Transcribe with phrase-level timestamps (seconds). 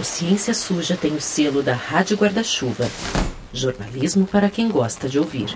[0.00, 2.88] O Ciência Suja tem o selo da Rádio Guarda-Chuva.
[3.52, 5.54] Jornalismo para quem gosta de ouvir.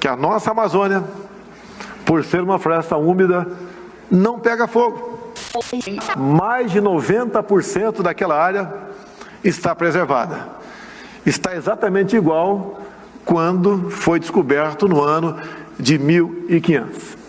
[0.00, 1.04] Que a nossa Amazônia,
[2.04, 3.46] por ser uma floresta úmida,
[4.10, 5.32] não pega fogo.
[6.16, 8.68] Mais de 90% daquela área
[9.44, 10.48] está preservada.
[11.24, 12.80] Está exatamente igual
[13.24, 15.40] quando foi descoberto no ano
[15.78, 17.23] de 1500.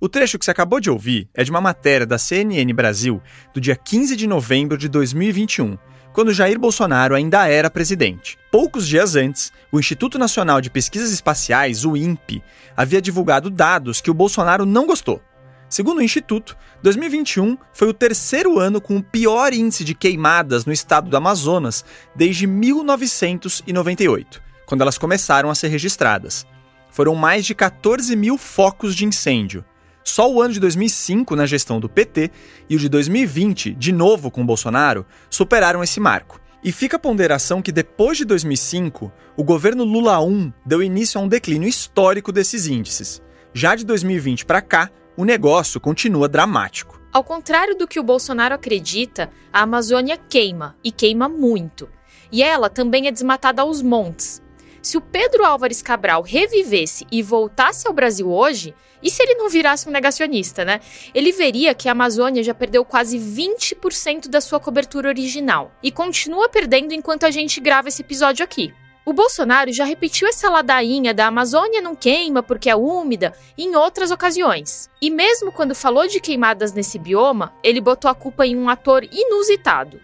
[0.00, 3.20] O trecho que você acabou de ouvir é de uma matéria da CNN Brasil
[3.52, 5.76] do dia 15 de novembro de 2021,
[6.12, 8.38] quando Jair Bolsonaro ainda era presidente.
[8.52, 12.44] Poucos dias antes, o Instituto Nacional de Pesquisas Espaciais, o INPE,
[12.76, 15.20] havia divulgado dados que o Bolsonaro não gostou.
[15.68, 20.72] Segundo o Instituto, 2021 foi o terceiro ano com o pior índice de queimadas no
[20.72, 26.46] estado do Amazonas desde 1998, quando elas começaram a ser registradas
[26.94, 29.64] foram mais de 14 mil focos de incêndio.
[30.04, 32.30] Só o ano de 2005, na gestão do PT,
[32.70, 36.40] e o de 2020, de novo com Bolsonaro, superaram esse marco.
[36.62, 41.24] E fica a ponderação que depois de 2005, o governo Lula I deu início a
[41.24, 43.20] um declínio histórico desses índices.
[43.52, 47.02] Já de 2020 para cá, o negócio continua dramático.
[47.12, 51.88] Ao contrário do que o Bolsonaro acredita, a Amazônia queima, e queima muito.
[52.30, 54.43] E ela também é desmatada aos montes,
[54.84, 59.48] se o Pedro Álvares Cabral revivesse e voltasse ao Brasil hoje, e se ele não
[59.48, 60.78] virasse um negacionista, né?
[61.14, 66.50] Ele veria que a Amazônia já perdeu quase 20% da sua cobertura original e continua
[66.50, 68.74] perdendo enquanto a gente grava esse episódio aqui.
[69.06, 74.10] O Bolsonaro já repetiu essa ladainha da Amazônia não queima porque é úmida em outras
[74.10, 74.88] ocasiões.
[75.00, 79.04] E mesmo quando falou de queimadas nesse bioma, ele botou a culpa em um ator
[79.12, 80.00] inusitado.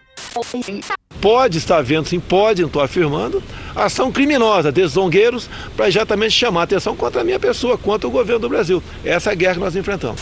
[1.19, 3.43] Pode estar vendo, sim, pode, não estou afirmando,
[3.75, 8.11] ação criminosa desses zongueiros para exatamente chamar a atenção contra a minha pessoa, contra o
[8.11, 8.83] governo do Brasil.
[9.03, 10.21] Essa é a guerra que nós enfrentamos.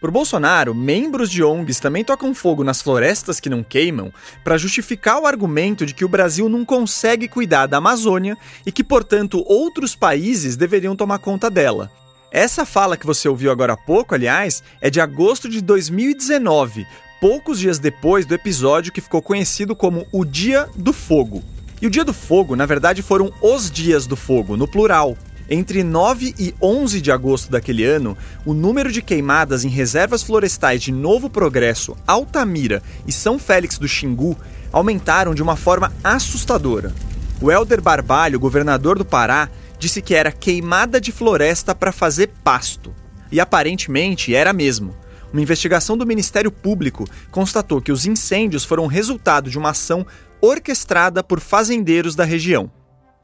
[0.00, 4.10] Por Bolsonaro, membros de ONGs também tocam fogo nas florestas que não queimam
[4.42, 8.34] para justificar o argumento de que o Brasil não consegue cuidar da Amazônia
[8.64, 11.92] e que, portanto, outros países deveriam tomar conta dela.
[12.32, 16.86] Essa fala que você ouviu agora há pouco, aliás, é de agosto de 2019,
[17.20, 21.44] poucos dias depois do episódio que ficou conhecido como o Dia do Fogo.
[21.82, 25.16] E o Dia do Fogo, na verdade, foram os Dias do Fogo, no plural.
[25.52, 28.16] Entre 9 e 11 de agosto daquele ano,
[28.46, 33.88] o número de queimadas em reservas florestais de Novo Progresso, Altamira e São Félix do
[33.88, 34.38] Xingu
[34.72, 36.94] aumentaram de uma forma assustadora.
[37.42, 42.94] O Helder Barbalho, governador do Pará, disse que era queimada de floresta para fazer pasto.
[43.32, 44.94] E aparentemente era mesmo.
[45.32, 50.06] Uma investigação do Ministério Público constatou que os incêndios foram resultado de uma ação
[50.40, 52.70] orquestrada por fazendeiros da região.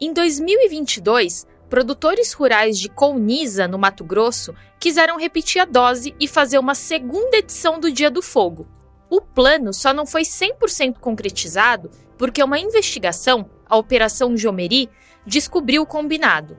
[0.00, 6.58] Em 2022, produtores rurais de Colniza, no Mato Grosso, quiseram repetir a dose e fazer
[6.58, 8.66] uma segunda edição do Dia do Fogo.
[9.10, 14.88] O plano só não foi 100% concretizado porque uma investigação, a Operação Jomeri,
[15.26, 16.56] descobriu o combinado.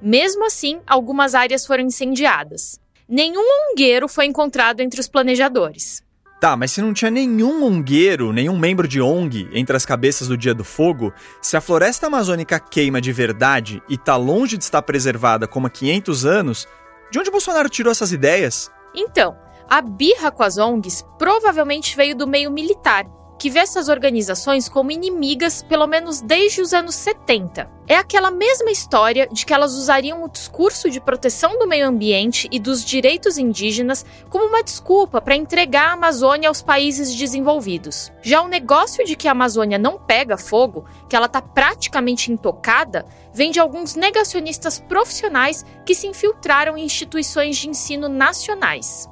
[0.00, 6.04] Mesmo assim, algumas áreas foram incendiadas nenhum ongueiro foi encontrado entre os planejadores.
[6.40, 10.36] Tá, mas se não tinha nenhum ongueiro, nenhum membro de ONG entre as cabeças do
[10.36, 11.12] Dia do Fogo,
[11.42, 15.70] se a floresta amazônica queima de verdade e tá longe de estar preservada como há
[15.70, 16.68] 500 anos,
[17.10, 18.70] de onde Bolsonaro tirou essas ideias?
[18.94, 19.36] Então,
[19.68, 23.04] a birra com as ONGs provavelmente veio do meio militar,
[23.38, 27.70] que vê essas organizações como inimigas pelo menos desde os anos 70.
[27.86, 32.46] É aquela mesma história de que elas usariam o discurso de proteção do meio ambiente
[32.52, 38.12] e dos direitos indígenas como uma desculpa para entregar a Amazônia aos países desenvolvidos.
[38.20, 43.06] Já o negócio de que a Amazônia não pega fogo, que ela está praticamente intocada,
[43.32, 49.08] vem de alguns negacionistas profissionais que se infiltraram em instituições de ensino nacionais.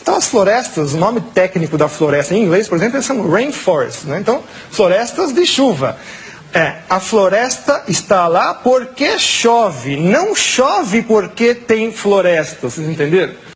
[0.00, 4.18] Então, as florestas, o nome técnico da floresta em inglês, por exemplo, são rainforest, né?
[4.20, 5.96] então, florestas de chuva.
[6.54, 13.51] É, a floresta está lá porque chove, não chove porque tem floresta, vocês entenderam?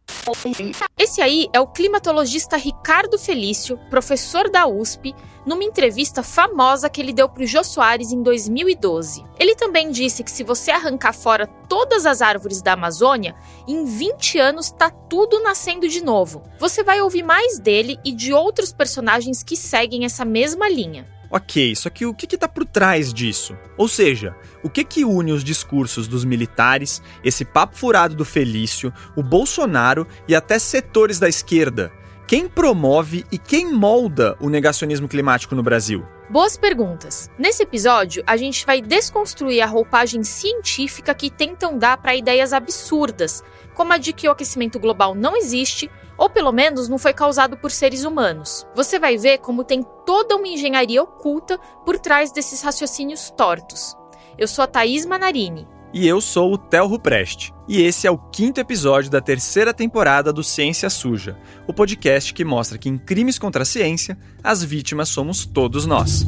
[0.98, 5.14] Esse aí é o climatologista Ricardo Felício, professor da USP,
[5.46, 9.24] numa entrevista famosa que ele deu para o Jô Soares em 2012.
[9.38, 13.36] Ele também disse que se você arrancar fora todas as árvores da Amazônia,
[13.68, 16.42] em 20 anos tá tudo nascendo de novo.
[16.58, 21.15] Você vai ouvir mais dele e de outros personagens que seguem essa mesma linha.
[21.36, 23.54] Ok, só que o que está por trás disso?
[23.76, 28.90] Ou seja, o que que une os discursos dos militares, esse papo furado do Felício,
[29.14, 31.92] o Bolsonaro e até setores da esquerda?
[32.26, 36.06] Quem promove e quem molda o negacionismo climático no Brasil?
[36.30, 37.30] Boas perguntas.
[37.38, 43.44] Nesse episódio, a gente vai desconstruir a roupagem científica que tentam dar para ideias absurdas,
[43.74, 47.56] como a de que o aquecimento global não existe ou pelo menos não foi causado
[47.56, 48.66] por seres humanos.
[48.74, 53.94] Você vai ver como tem toda uma engenharia oculta por trás desses raciocínios tortos.
[54.38, 55.66] Eu sou a Thaís Manarini.
[55.92, 57.54] E eu sou o Telro Preste.
[57.66, 62.44] E esse é o quinto episódio da terceira temporada do Ciência Suja, o podcast que
[62.44, 66.26] mostra que em crimes contra a ciência, as vítimas somos todos nós.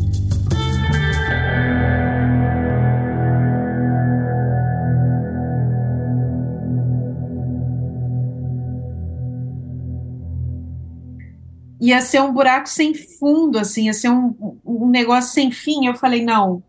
[11.80, 15.86] Ia ser um buraco sem fundo, assim, ia ser um, um negócio sem fim.
[15.86, 16.62] Eu falei, não,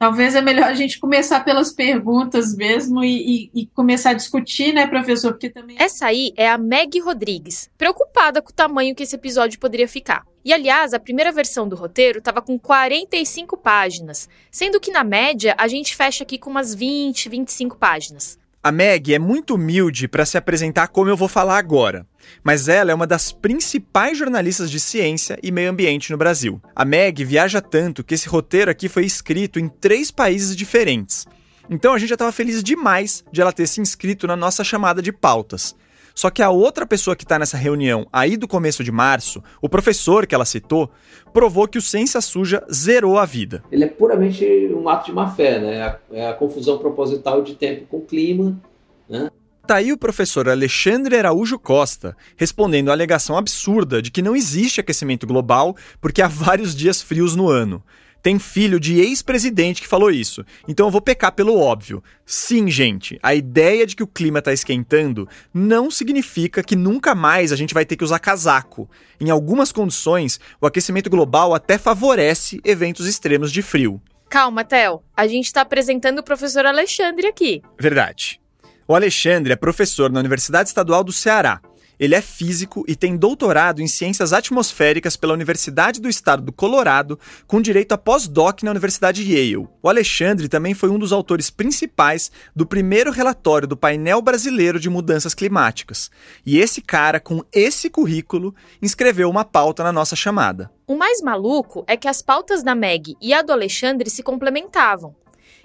[0.00, 4.72] talvez é melhor a gente começar pelas perguntas mesmo e, e, e, começar a discutir,
[4.72, 5.32] né, professor?
[5.32, 5.76] Porque também.
[5.78, 10.24] Essa aí é a Meg Rodrigues, preocupada com o tamanho que esse episódio poderia ficar.
[10.42, 15.54] E aliás, a primeira versão do roteiro estava com 45 páginas, sendo que na média
[15.58, 18.39] a gente fecha aqui com umas 20, 25 páginas.
[18.62, 22.06] A Meg é muito humilde para se apresentar como eu vou falar agora,
[22.44, 26.60] mas ela é uma das principais jornalistas de ciência e meio ambiente no Brasil.
[26.76, 31.26] A Meg viaja tanto que esse roteiro aqui foi escrito em três países diferentes.
[31.70, 35.00] Então a gente já estava feliz demais de ela ter se inscrito na nossa chamada
[35.00, 35.74] de pautas.
[36.14, 39.68] Só que a outra pessoa que está nessa reunião aí do começo de março, o
[39.68, 40.90] professor que ela citou,
[41.32, 43.62] provou que o Ciência Suja zerou a vida.
[43.70, 45.76] Ele é puramente um ato de má fé, né?
[46.12, 48.60] É a, é confusão proposital de tempo com clima,
[49.08, 49.30] né?
[49.66, 54.80] Tá aí o professor Alexandre Araújo Costa respondendo à alegação absurda de que não existe
[54.80, 57.80] aquecimento global porque há vários dias frios no ano.
[58.22, 60.44] Tem filho de ex-presidente que falou isso.
[60.68, 62.02] Então eu vou pecar pelo óbvio.
[62.26, 67.52] Sim, gente, a ideia de que o clima está esquentando não significa que nunca mais
[67.52, 68.88] a gente vai ter que usar casaco.
[69.20, 74.00] Em algumas condições, o aquecimento global até favorece eventos extremos de frio.
[74.28, 75.02] Calma, Theo.
[75.16, 77.62] A gente está apresentando o professor Alexandre aqui.
[77.78, 78.40] Verdade.
[78.86, 81.60] O Alexandre é professor na Universidade Estadual do Ceará
[82.00, 87.18] ele é físico e tem doutorado em ciências atmosféricas pela Universidade do Estado do Colorado,
[87.46, 89.68] com direito a pós-doc na Universidade Yale.
[89.82, 94.88] O Alexandre também foi um dos autores principais do primeiro relatório do painel brasileiro de
[94.88, 96.10] mudanças climáticas.
[96.44, 100.70] E esse cara, com esse currículo, inscreveu uma pauta na nossa chamada.
[100.86, 105.14] O mais maluco é que as pautas da Meg e a do Alexandre se complementavam.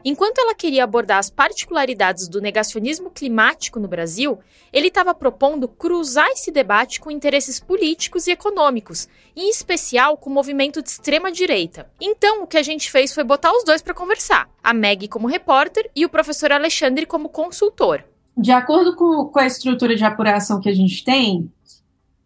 [0.08, 4.38] Enquanto ela queria abordar as particularidades do negacionismo climático no Brasil,
[4.72, 10.34] ele estava propondo cruzar esse debate com interesses políticos e econômicos, em especial com o
[10.34, 11.90] movimento de extrema direita.
[12.00, 15.26] Então, o que a gente fez foi botar os dois para conversar: a Meg como
[15.28, 18.04] repórter e o professor Alexandre como consultor.
[18.38, 21.52] De acordo com, com a estrutura de apuração que a gente tem,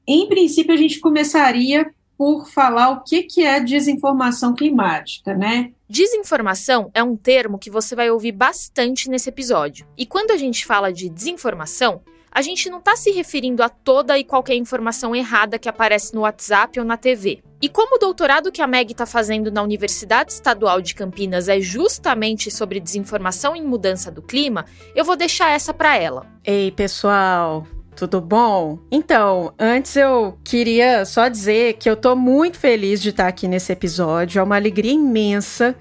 [0.05, 5.71] em princípio a gente começaria por falar o que, que é desinformação climática, né?
[5.89, 9.87] Desinformação é um termo que você vai ouvir bastante nesse episódio.
[9.97, 14.19] E quando a gente fala de desinformação, a gente não está se referindo a toda
[14.19, 17.41] e qualquer informação errada que aparece no WhatsApp ou na TV.
[17.61, 21.61] E como o doutorado que a Meg está fazendo na Universidade Estadual de Campinas é
[21.61, 26.27] justamente sobre desinformação em mudança do clima, eu vou deixar essa para ela.
[26.43, 27.65] Ei, pessoal,
[27.99, 28.79] tudo bom?
[28.89, 33.73] Então, antes eu queria só dizer que eu tô muito feliz de estar aqui nesse
[33.73, 35.75] episódio, é uma alegria imensa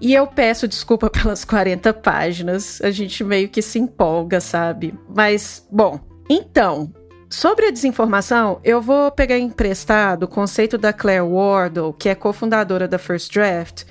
[0.00, 4.94] e eu peço desculpa pelas 40 páginas, a gente meio que se empolga, sabe?
[5.08, 5.98] Mas, bom,
[6.28, 6.92] então,
[7.30, 12.86] Sobre a desinformação, eu vou pegar emprestado o conceito da Claire Wardle, que é cofundadora
[12.86, 13.82] da First Draft,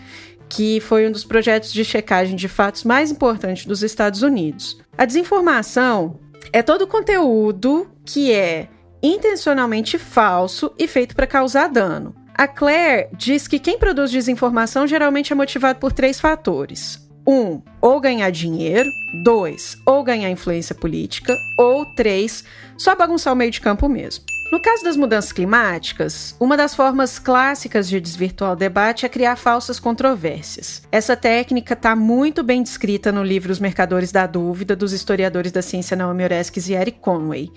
[0.48, 4.80] que foi um dos projetos de checagem de fatos mais importantes dos Estados Unidos.
[4.98, 6.22] A desinformação
[6.54, 8.70] é todo conteúdo que é
[9.02, 12.16] intencionalmente falso e feito para causar dano.
[12.36, 17.02] A Claire diz que quem produz desinformação geralmente é motivado por três fatores.
[17.28, 18.90] Um, ou ganhar dinheiro.
[19.24, 21.36] Dois, ou ganhar influência política.
[21.58, 22.44] Ou três,
[22.78, 24.24] só bagunçar o meio de campo mesmo.
[24.54, 29.36] No caso das mudanças climáticas, uma das formas clássicas de desvirtuar o debate é criar
[29.36, 30.84] falsas controvérsias.
[30.92, 35.64] Essa técnica está muito bem descrita no livro Os Mercadores da Dúvida, dos historiadores da
[35.64, 37.52] ciência Naomi Oreskes e Eric Conway.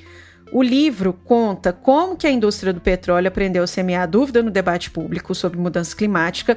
[0.51, 4.91] O livro conta como que a indústria do petróleo aprendeu a semear dúvida no debate
[4.91, 6.57] público sobre mudança climática,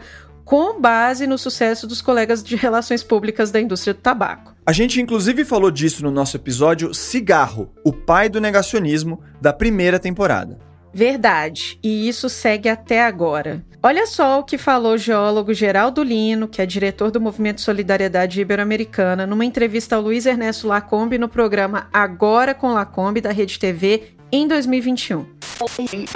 [0.49, 4.55] com base no sucesso dos colegas de relações públicas da indústria do tabaco.
[4.65, 9.99] A gente inclusive falou disso no nosso episódio Cigarro, o pai do negacionismo, da primeira
[9.99, 10.57] temporada.
[10.91, 13.63] Verdade, e isso segue até agora.
[13.83, 18.41] Olha só o que falou o geólogo Geraldo Lino, que é diretor do Movimento Solidariedade
[18.41, 24.15] Ibero-Americana, numa entrevista ao Luiz Ernesto Lacombe no programa Agora com Lacombe da Rede TV
[24.31, 25.27] em 2021.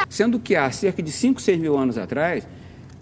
[0.09, 2.47] Sendo que há cerca de 5, 6 mil anos atrás,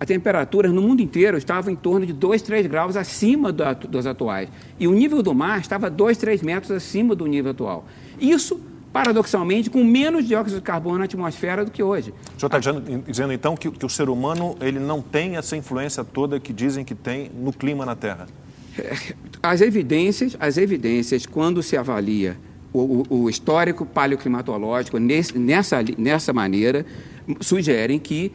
[0.01, 4.07] a temperatura no mundo inteiro estava em torno de 2, 3 graus acima da, dos
[4.07, 4.49] atuais.
[4.79, 7.85] E o nível do mar estava 2, 3 metros acima do nível atual.
[8.19, 8.59] Isso,
[8.91, 12.15] paradoxalmente, com menos dióxido de carbono na atmosfera do que hoje.
[12.35, 15.55] O senhor está dizendo, dizendo, então que, que, o ser humano ele não tem essa
[15.55, 18.25] influência toda que dizem que tem no clima na Terra?
[19.43, 22.39] As evidências, as evidências, quando se avalia
[22.73, 26.87] o, o, histórico paleoclimatológico nesse, nessa, nessa maneira,
[27.39, 28.31] sugerem que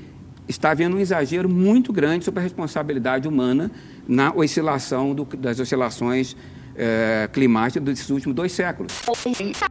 [0.48, 3.70] está havendo um exagero muito grande sobre a responsabilidade humana
[4.06, 6.36] na oscilação do, das oscilações
[6.76, 8.92] é, climáticas desses últimos dois séculos.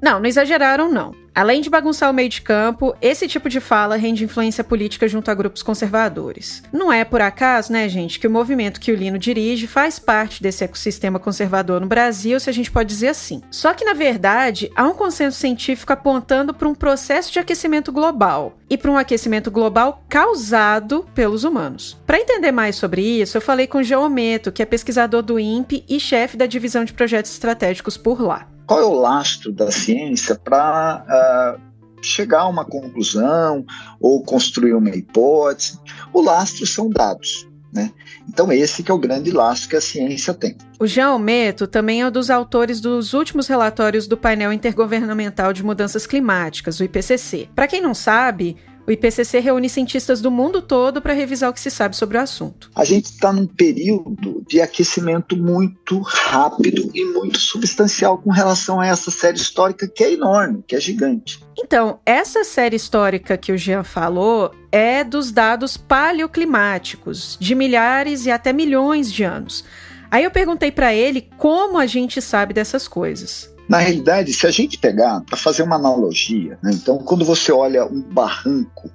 [0.02, 1.14] Não, não exageraram, não.
[1.36, 5.30] Além de bagunçar o meio de campo, esse tipo de fala rende influência política junto
[5.30, 6.64] a grupos conservadores.
[6.72, 10.42] Não é por acaso, né, gente, que o movimento que o Lino dirige faz parte
[10.42, 13.42] desse ecossistema conservador no Brasil, se a gente pode dizer assim.
[13.52, 18.58] Só que, na verdade, há um consenso científico apontando para um processo de aquecimento global
[18.70, 21.98] e para um aquecimento global causado pelos humanos.
[22.06, 26.00] Para entender mais sobre isso, eu falei com Geometo, que é pesquisador do INPE e
[26.00, 31.04] chefe da divisão de projetos estratégicos por lá qual é o lastro da ciência para
[31.04, 31.58] uh, ah,
[32.02, 33.66] chegar a uma conclusão
[34.00, 35.80] ou construir uma hipótese?
[36.12, 37.48] O lastro são dados.
[37.76, 37.92] Né?
[38.30, 40.56] Então esse que é o grande lastro que a ciência tem.
[40.80, 45.62] O Jean Almeto também é um dos autores dos últimos relatórios do painel intergovernamental de
[45.62, 47.50] mudanças climáticas, o IPCC.
[47.54, 48.56] Para quem não sabe,
[48.88, 52.22] o IPCC reúne cientistas do mundo todo para revisar o que se sabe sobre o
[52.22, 52.70] assunto.
[52.76, 58.88] A gente está num período de aquecimento muito rápido e muito substancial com relação a
[58.88, 61.44] essa série histórica que é enorme, que é gigante.
[61.58, 68.32] Então, essa série histórica que o Jean falou é dos dados paleoclimáticos, de milhares e
[68.32, 69.64] até milhões de anos.
[70.12, 73.55] Aí eu perguntei para ele como a gente sabe dessas coisas.
[73.68, 77.86] Na realidade, se a gente pegar, para fazer uma analogia, né, então quando você olha
[77.86, 78.90] um barranco,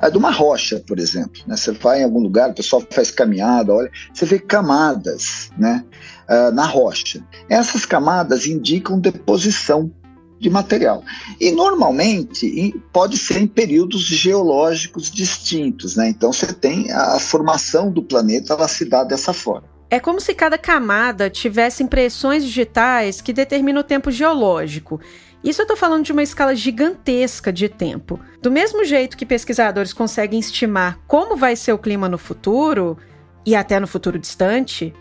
[0.00, 3.10] é de uma rocha, por exemplo, né, você vai em algum lugar, o pessoal faz
[3.10, 5.84] caminhada, olha, você vê camadas né,
[6.28, 7.22] uh, na rocha.
[7.48, 9.92] Essas camadas indicam deposição
[10.38, 11.02] de material.
[11.40, 16.10] E normalmente pode ser em períodos geológicos distintos, né?
[16.10, 19.75] Então você tem a formação do planeta, ela se dá dessa forma.
[19.88, 25.00] É como se cada camada tivesse impressões digitais que determinam o tempo geológico.
[25.44, 28.18] Isso eu estou falando de uma escala gigantesca de tempo.
[28.42, 32.98] Do mesmo jeito que pesquisadores conseguem estimar como vai ser o clima no futuro,
[33.46, 34.92] e até no futuro distante,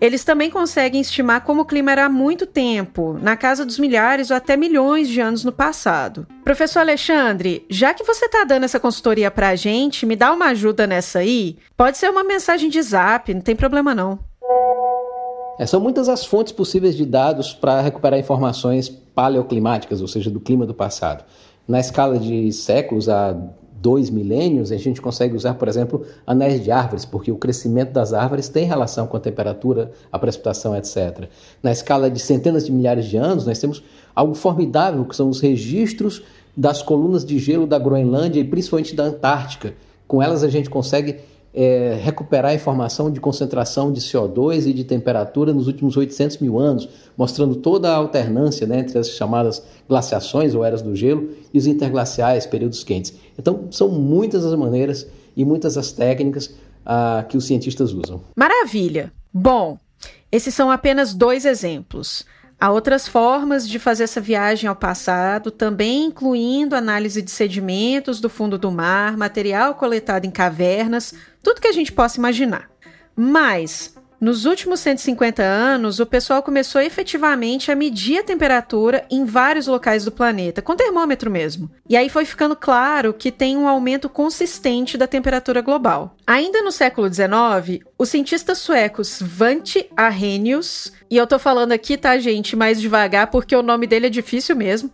[0.00, 4.32] eles também conseguem estimar como o clima era há muito tempo, na casa dos milhares
[4.32, 6.26] ou até milhões de anos no passado.
[6.42, 10.46] Professor Alexandre, já que você está dando essa consultoria para a gente, me dá uma
[10.46, 11.56] ajuda nessa aí?
[11.76, 14.31] Pode ser uma mensagem de zap, não tem problema não.
[15.62, 20.40] É, são muitas as fontes possíveis de dados para recuperar informações paleoclimáticas, ou seja, do
[20.40, 21.22] clima do passado.
[21.68, 23.32] Na escala de séculos a
[23.80, 28.12] dois milênios, a gente consegue usar, por exemplo, anéis de árvores, porque o crescimento das
[28.12, 31.28] árvores tem relação com a temperatura, a precipitação, etc.
[31.62, 33.84] Na escala de centenas de milhares de anos, nós temos
[34.16, 36.24] algo formidável, que são os registros
[36.56, 39.74] das colunas de gelo da Groenlândia e principalmente da Antártica.
[40.08, 41.20] Com elas a gente consegue
[41.54, 46.58] é, recuperar a informação de concentração de CO2 e de temperatura nos últimos 800 mil
[46.58, 51.58] anos, mostrando toda a alternância né, entre as chamadas glaciações ou eras do gelo e
[51.58, 53.14] os interglaciais, períodos quentes.
[53.38, 55.06] Então, são muitas as maneiras
[55.36, 56.54] e muitas as técnicas
[56.86, 58.20] ah, que os cientistas usam.
[58.36, 59.12] Maravilha!
[59.32, 59.78] Bom,
[60.30, 62.24] esses são apenas dois exemplos.
[62.62, 68.30] Há outras formas de fazer essa viagem ao passado, também incluindo análise de sedimentos do
[68.30, 72.70] fundo do mar, material coletado em cavernas, tudo que a gente possa imaginar.
[73.16, 73.91] Mas
[74.22, 80.04] nos últimos 150 anos, o pessoal começou efetivamente a medir a temperatura em vários locais
[80.04, 81.68] do planeta, com termômetro mesmo.
[81.88, 86.16] E aí foi ficando claro que tem um aumento consistente da temperatura global.
[86.24, 92.16] Ainda no século XIX, os cientistas suecos Svante Arrhenius, e eu tô falando aqui, tá,
[92.16, 94.88] gente, mais devagar porque o nome dele é difícil mesmo.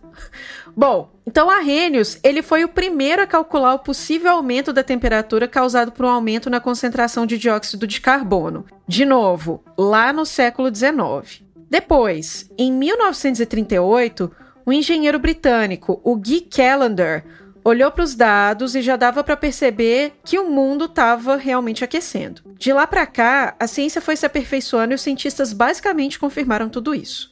[0.75, 5.91] Bom, então Arrhenius, ele foi o primeiro a calcular o possível aumento da temperatura causado
[5.91, 8.65] por um aumento na concentração de dióxido de carbono.
[8.87, 11.43] De novo, lá no século XIX.
[11.69, 14.31] Depois, em 1938,
[14.65, 17.23] o engenheiro britânico, o Guy Callender,
[17.63, 22.41] olhou para os dados e já dava para perceber que o mundo estava realmente aquecendo.
[22.57, 26.95] De lá para cá, a ciência foi se aperfeiçoando e os cientistas basicamente confirmaram tudo
[26.95, 27.31] isso.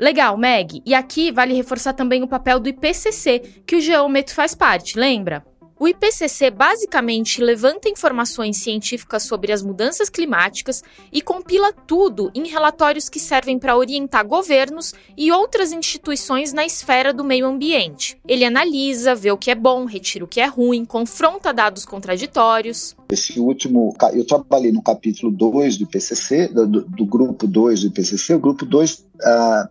[0.00, 0.82] Legal, Meg.
[0.86, 5.44] E aqui vale reforçar também o papel do IPCC, que o Geômetro faz parte, lembra?
[5.80, 13.08] O IPCC basicamente levanta informações científicas sobre as mudanças climáticas e compila tudo em relatórios
[13.08, 18.20] que servem para orientar governos e outras instituições na esfera do meio ambiente.
[18.28, 22.94] Ele analisa, vê o que é bom, retira o que é ruim, confronta dados contraditórios.
[23.10, 28.34] Esse último, eu trabalhei no capítulo 2 do IPCC, do, do grupo 2 do IPCC.
[28.34, 29.66] O grupo 2 uh, uh,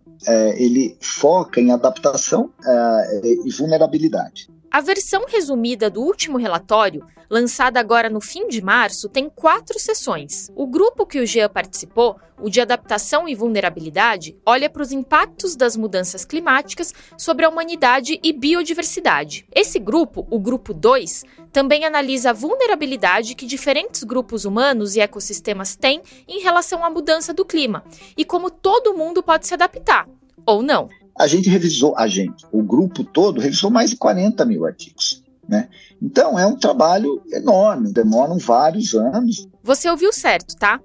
[0.58, 4.50] ele foca em adaptação uh, e vulnerabilidade.
[4.71, 10.47] A versão resumida do último relatório, lançada agora no fim de março, tem quatro sessões.
[10.55, 15.55] O grupo que o Jean participou, o de adaptação e vulnerabilidade, olha para os impactos
[15.55, 19.47] das mudanças climáticas sobre a humanidade e biodiversidade.
[19.53, 25.75] Esse grupo, o grupo 2, também analisa a vulnerabilidade que diferentes grupos humanos e ecossistemas
[25.75, 27.83] têm em relação à mudança do clima
[28.15, 30.07] e como todo mundo pode se adaptar,
[30.45, 30.89] ou não.
[31.19, 35.21] A gente revisou, a gente, o grupo todo revisou mais de 40 mil artigos.
[35.45, 35.67] Né?
[36.01, 39.45] Então é um trabalho enorme, demoram vários anos.
[39.61, 40.79] Você ouviu certo, tá?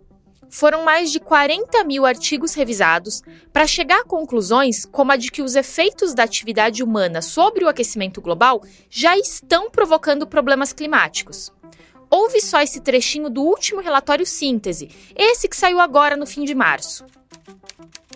[0.50, 3.22] Foram mais de 40 mil artigos revisados
[3.52, 7.68] para chegar a conclusões como a de que os efeitos da atividade humana sobre o
[7.68, 8.60] aquecimento global
[8.90, 11.52] já estão provocando problemas climáticos.
[12.10, 16.54] Ouve só esse trechinho do último relatório síntese, esse que saiu agora no fim de
[16.54, 17.04] março.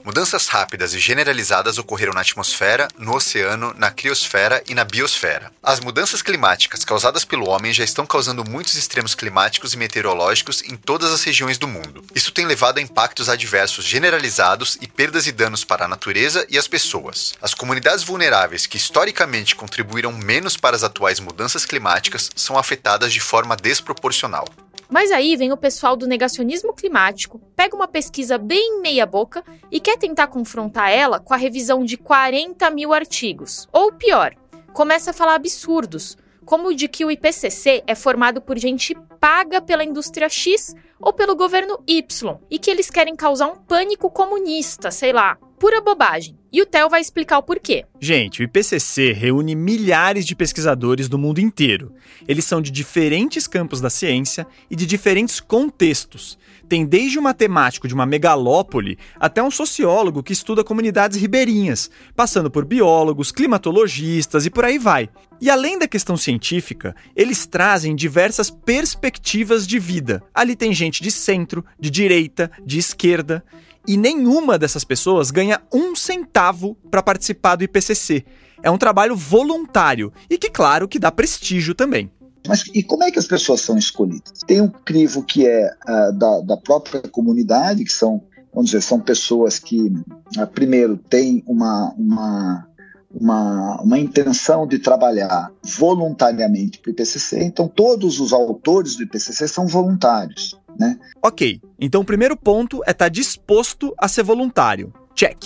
[0.04, 5.52] Mudanças rápidas e generalizadas ocorreram na atmosfera, no oceano, na criosfera e na biosfera.
[5.62, 10.76] As mudanças climáticas causadas pelo homem já estão causando muitos extremos climáticos e meteorológicos em
[10.76, 12.02] todas as regiões do mundo.
[12.14, 16.56] Isso tem levado a impactos adversos generalizados e perdas e danos para a natureza e
[16.56, 17.34] as pessoas.
[17.42, 23.20] As comunidades vulneráveis que historicamente contribuíram menos para as atuais mudanças climáticas são afetadas de
[23.20, 24.46] forma desproporcional.
[24.88, 29.96] Mas aí vem o pessoal do negacionismo climático, pega uma pesquisa bem meia-boca e quer
[29.96, 33.66] tentar confrontar ela com a revisão de 40 mil artigos.
[33.72, 34.34] Ou pior,
[34.72, 39.60] começa a falar absurdos, como o de que o IPCC é formado por gente paga
[39.60, 44.90] pela indústria X ou pelo governo Y e que eles querem causar um pânico comunista,
[44.90, 45.36] sei lá.
[45.58, 46.38] Pura bobagem.
[46.52, 47.84] E o Theo vai explicar o porquê.
[48.00, 51.92] Gente, o IPCC reúne milhares de pesquisadores do mundo inteiro.
[52.28, 56.38] Eles são de diferentes campos da ciência e de diferentes contextos.
[56.68, 62.50] Tem desde um matemático de uma megalópole até um sociólogo que estuda comunidades ribeirinhas, passando
[62.50, 65.08] por biólogos, climatologistas e por aí vai.
[65.40, 70.22] E além da questão científica, eles trazem diversas perspectivas de vida.
[70.34, 73.42] Ali tem gente de centro, de direita, de esquerda
[73.86, 78.24] e nenhuma dessas pessoas ganha um centavo para participar do IPCC.
[78.62, 82.10] É um trabalho voluntário e que, claro, que dá prestígio também.
[82.48, 84.40] Mas e como é que as pessoas são escolhidas?
[84.46, 88.98] Tem um crivo que é uh, da, da, própria comunidade, que são, vamos dizer, são
[88.98, 89.92] pessoas que,
[90.38, 92.68] uh, primeiro, têm uma, uma,
[93.10, 99.46] uma, uma intenção de trabalhar voluntariamente para o IPCC, então todos os autores do IPCC
[99.46, 100.98] são voluntários né?
[101.22, 104.92] Ok, então o primeiro ponto é estar tá disposto a ser voluntário.
[105.14, 105.36] Check.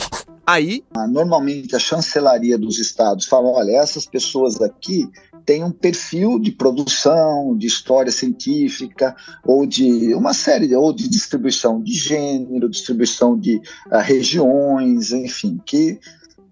[0.47, 0.85] Aí.
[0.95, 5.09] Ah, normalmente a chancelaria dos estados fala: olha, essas pessoas aqui
[5.45, 11.83] têm um perfil de produção, de história científica, ou de uma série, ou de distribuição
[11.83, 15.99] de gênero, distribuição de uh, regiões, enfim, que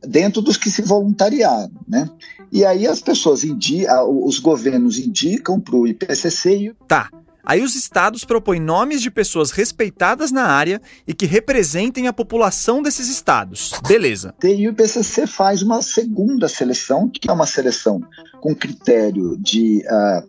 [0.06, 2.08] dentro dos que se voluntariaram, né?
[2.52, 6.74] E aí as pessoas indicam, os governos indicam para o IPCC e...
[6.88, 7.08] Tá,
[7.44, 12.82] Aí os estados propõem nomes de pessoas respeitadas na área e que representem a população
[12.82, 13.72] desses estados.
[13.86, 14.34] Beleza.
[14.42, 18.00] E o IPCC faz uma segunda seleção, que é uma seleção
[18.40, 20.28] com critério de, uh,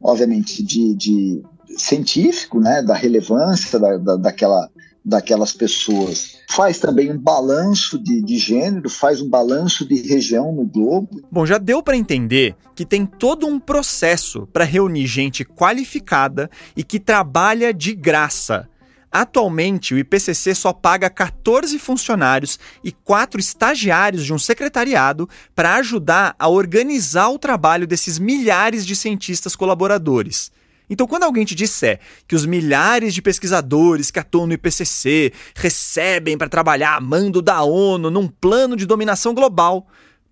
[0.00, 1.42] obviamente, de, de,
[1.76, 4.68] científico, né, da relevância da, da, daquela
[5.06, 6.38] daquelas pessoas.
[6.50, 11.22] Faz também um balanço de, de gênero, faz um balanço de região no globo.
[11.30, 16.82] Bom, já deu para entender que tem todo um processo para reunir gente qualificada e
[16.82, 18.68] que trabalha de graça.
[19.12, 26.34] Atualmente, o IPCC só paga 14 funcionários e 4 estagiários de um secretariado para ajudar
[26.36, 30.50] a organizar o trabalho desses milhares de cientistas colaboradores.
[30.88, 36.38] Então, quando alguém te disser que os milhares de pesquisadores que atuam no IPCC recebem
[36.38, 39.86] para trabalhar a mando da ONU num plano de dominação global,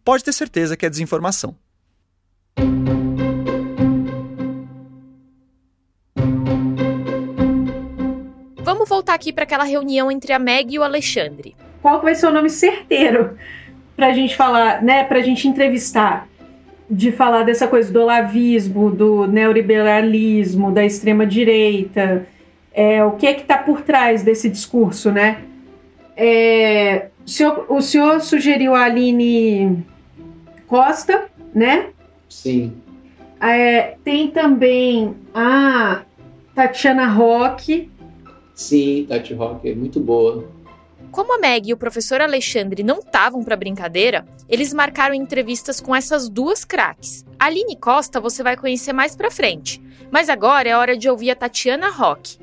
[0.04, 1.56] pode ter certeza que é desinformação.
[8.62, 11.56] Vamos voltar aqui para aquela reunião entre a Meg e o Alexandre.
[11.82, 13.36] Qual vai ser o nome certeiro
[13.96, 15.04] para a gente falar, né?
[15.04, 16.28] Para a gente entrevistar?
[16.94, 22.26] De falar dessa coisa do olavismo, do neoliberalismo, da extrema direita,
[22.72, 25.42] é, o que é que está por trás desse discurso, né?
[26.16, 29.84] É, o, senhor, o senhor sugeriu a Aline
[30.66, 31.88] Costa, né?
[32.28, 32.72] Sim.
[33.40, 36.02] É, tem também a
[36.54, 37.90] Tatiana Roque.
[38.54, 40.44] Sim, Tati Roque é muito boa.
[41.14, 45.94] Como a Meg e o professor Alexandre não estavam para brincadeira, eles marcaram entrevistas com
[45.94, 47.24] essas duas craques.
[47.38, 51.30] A Aline Costa você vai conhecer mais para frente, mas agora é hora de ouvir
[51.30, 52.40] a Tatiana Roque.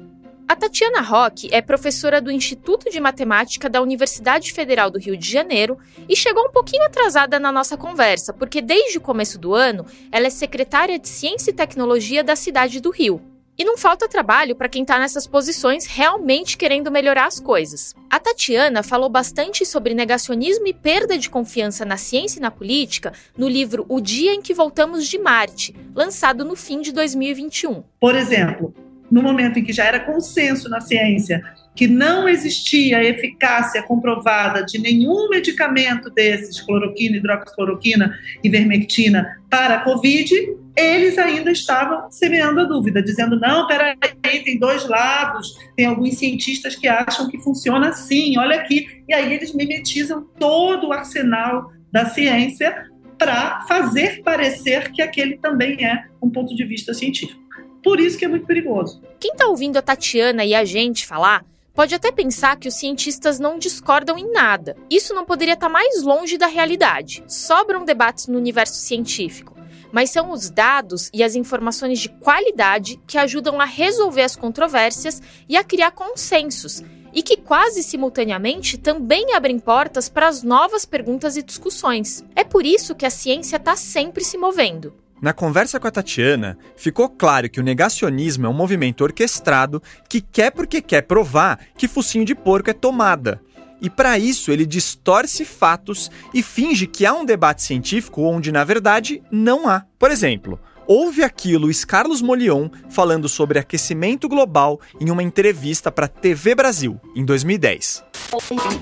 [0.47, 5.29] A Tatiana Roque é professora do Instituto de Matemática da Universidade Federal do Rio de
[5.29, 9.85] Janeiro e chegou um pouquinho atrasada na nossa conversa, porque desde o começo do ano
[10.09, 13.30] ela é secretária de Ciência e Tecnologia da cidade do Rio.
[13.57, 17.93] E não falta trabalho para quem está nessas posições realmente querendo melhorar as coisas.
[18.09, 23.13] A Tatiana falou bastante sobre negacionismo e perda de confiança na ciência e na política
[23.37, 27.83] no livro O Dia em que Voltamos de Marte, lançado no fim de 2021.
[27.99, 28.73] Por exemplo,
[29.11, 31.43] no momento em que já era consenso na ciência
[31.81, 39.83] que não existia eficácia comprovada de nenhum medicamento desses, cloroquina, hidroxicloroquina e vermectina, para a
[39.83, 40.31] Covid,
[40.77, 46.75] eles ainda estavam semeando a dúvida, dizendo: não, peraí, tem dois lados, tem alguns cientistas
[46.75, 48.85] que acham que funciona assim, olha aqui.
[49.09, 55.83] E aí eles mimetizam todo o arsenal da ciência para fazer parecer que aquele também
[55.83, 57.41] é um ponto de vista científico.
[57.83, 59.01] Por isso que é muito perigoso.
[59.19, 63.39] Quem está ouvindo a Tatiana e a gente falar pode até pensar que os cientistas
[63.39, 64.75] não discordam em nada.
[64.89, 67.23] Isso não poderia estar tá mais longe da realidade.
[67.27, 73.17] Sobram debates no universo científico mas são os dados e as informações de qualidade que
[73.17, 76.81] ajudam a resolver as controvérsias e a criar consensos,
[77.13, 82.23] e que quase simultaneamente também abrem portas para as novas perguntas e discussões.
[82.35, 84.93] É por isso que a ciência está sempre se movendo.
[85.21, 90.19] Na conversa com a Tatiana, ficou claro que o negacionismo é um movimento orquestrado que
[90.19, 93.39] quer porque quer provar que focinho de porco é tomada
[93.81, 98.63] e para isso ele distorce fatos e finge que há um debate científico onde na
[98.63, 99.85] verdade não há.
[99.97, 106.07] Por exemplo, houve aqui Luiz Carlos Molion falando sobre aquecimento global em uma entrevista para
[106.07, 108.03] TV Brasil em 2010.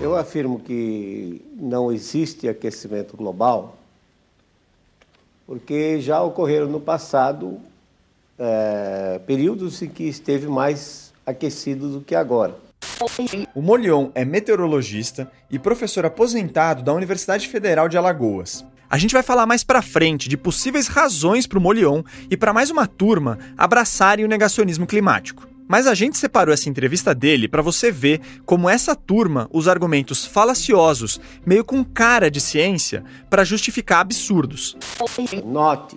[0.01, 3.78] Eu afirmo que não existe aquecimento global
[5.49, 7.59] porque já ocorreram no passado
[8.37, 12.55] é, períodos em que esteve mais aquecido do que agora.
[13.55, 18.63] O Molion é meteorologista e professor aposentado da Universidade Federal de Alagoas.
[18.87, 22.53] A gente vai falar mais pra frente de possíveis razões para o Molion e para
[22.53, 25.48] mais uma turma abraçarem o negacionismo climático.
[25.71, 30.25] Mas a gente separou essa entrevista dele para você ver como essa turma usa argumentos
[30.25, 34.75] falaciosos, meio com cara de ciência, para justificar absurdos.
[35.45, 35.95] Note,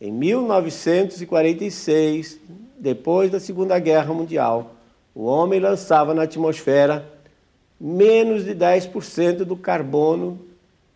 [0.00, 2.38] em 1946,
[2.78, 4.76] depois da Segunda Guerra Mundial,
[5.12, 7.04] o homem lançava na atmosfera
[7.80, 10.38] menos de 10% do carbono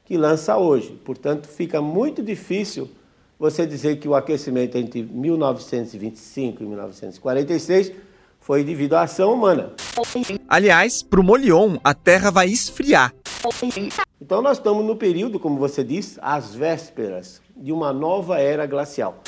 [0.04, 0.96] que lança hoje.
[1.04, 2.88] Portanto, fica muito difícil
[3.38, 7.92] você dizer que o aquecimento entre 1925 e 1946
[8.40, 9.72] foi devido à ação humana.
[10.48, 13.12] Aliás, para o Molion, a Terra vai esfriar.
[14.20, 19.22] Então nós estamos no período, como você disse, às vésperas de uma nova era glacial.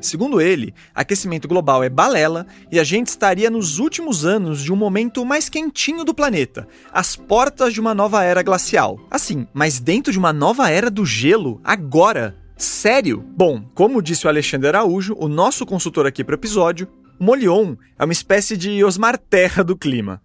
[0.00, 4.76] Segundo ele, aquecimento global é balela e a gente estaria nos últimos anos de um
[4.76, 8.98] momento mais quentinho do planeta, às portas de uma nova era glacial.
[9.10, 12.39] Assim, mas dentro de uma nova era do gelo, agora.
[12.60, 13.24] Sério?
[13.34, 16.86] Bom, como disse o Alexandre Araújo, o nosso consultor aqui para o episódio,
[17.18, 20.20] o Molion é uma espécie de Osmar Terra do clima.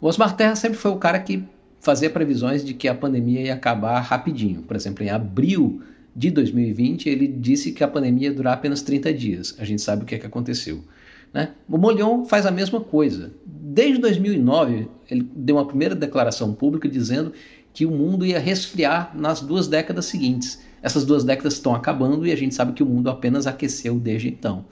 [0.00, 1.42] O Osmar Terra sempre foi o cara que
[1.80, 4.62] fazia previsões de que a pandemia ia acabar rapidinho.
[4.62, 5.82] Por exemplo, em abril
[6.14, 9.56] de 2020, ele disse que a pandemia ia durar apenas 30 dias.
[9.58, 10.84] A gente sabe o que, é que aconteceu.
[11.32, 11.50] Né?
[11.68, 13.32] O Molion faz a mesma coisa.
[13.44, 17.32] Desde 2009, ele deu uma primeira declaração pública dizendo
[17.72, 20.60] que o mundo ia resfriar nas duas décadas seguintes.
[20.82, 24.28] Essas duas décadas estão acabando e a gente sabe que o mundo apenas aqueceu desde
[24.28, 24.64] então.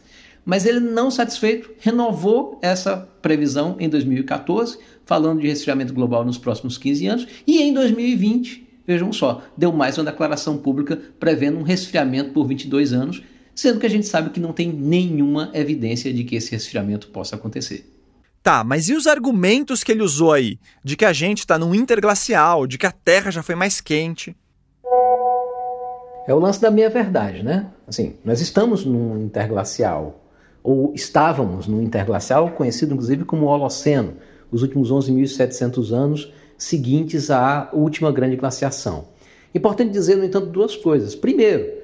[0.44, 6.78] Mas ele, não satisfeito, renovou essa previsão em 2014, falando de resfriamento global nos próximos
[6.78, 12.30] 15 anos, e em 2020, vejam só, deu mais uma declaração pública prevendo um resfriamento
[12.30, 13.22] por 22 anos,
[13.56, 17.34] sendo que a gente sabe que não tem nenhuma evidência de que esse resfriamento possa
[17.34, 17.90] acontecer.
[18.42, 20.60] Tá, mas e os argumentos que ele usou aí?
[20.84, 24.36] De que a gente está num interglacial, de que a Terra já foi mais quente?
[26.28, 27.66] É o lance da meia-verdade, né?
[27.88, 30.22] Assim, nós estamos num interglacial
[30.62, 34.16] ou estávamos no interglacial, conhecido inclusive como Holoceno,
[34.50, 39.08] os últimos 11.700 anos seguintes à última grande glaciação.
[39.54, 41.14] Importante dizer, no entanto, duas coisas.
[41.14, 41.75] Primeiro,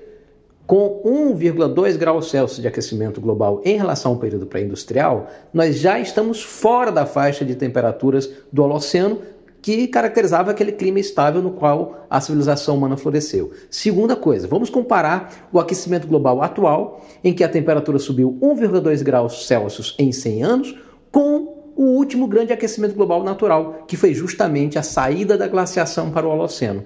[0.73, 1.03] com
[1.37, 6.91] 1,2 graus Celsius de aquecimento global em relação ao período pré-industrial, nós já estamos fora
[6.91, 9.21] da faixa de temperaturas do Holoceno
[9.61, 13.51] que caracterizava aquele clima estável no qual a civilização humana floresceu.
[13.69, 19.47] Segunda coisa, vamos comparar o aquecimento global atual, em que a temperatura subiu 1,2 graus
[19.47, 20.75] Celsius em 100 anos,
[21.11, 26.27] com o último grande aquecimento global natural, que foi justamente a saída da glaciação para
[26.27, 26.83] o Holoceno.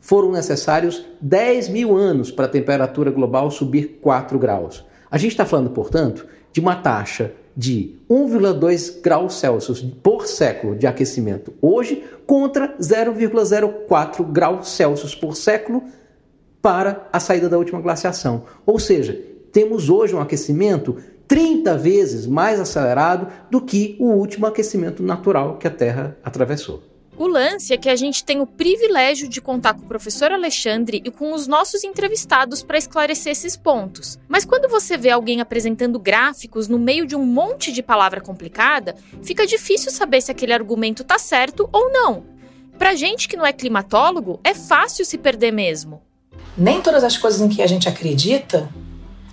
[0.00, 4.84] Foram necessários 10 mil anos para a temperatura global subir 4 graus.
[5.10, 10.86] A gente está falando, portanto, de uma taxa de 1,2 graus Celsius por século de
[10.86, 15.82] aquecimento hoje contra 0,04 graus Celsius por século
[16.60, 18.44] para a saída da última glaciação.
[18.66, 19.18] Ou seja,
[19.52, 25.66] temos hoje um aquecimento 30 vezes mais acelerado do que o último aquecimento natural que
[25.66, 26.82] a Terra atravessou.
[27.18, 31.00] O lance é que a gente tem o privilégio de contar com o professor Alexandre
[31.02, 34.18] e com os nossos entrevistados para esclarecer esses pontos.
[34.28, 38.94] Mas quando você vê alguém apresentando gráficos no meio de um monte de palavra complicada,
[39.22, 42.22] fica difícil saber se aquele argumento está certo ou não.
[42.78, 46.02] Pra gente que não é climatólogo, é fácil se perder mesmo.
[46.54, 48.68] Nem todas as coisas em que a gente acredita,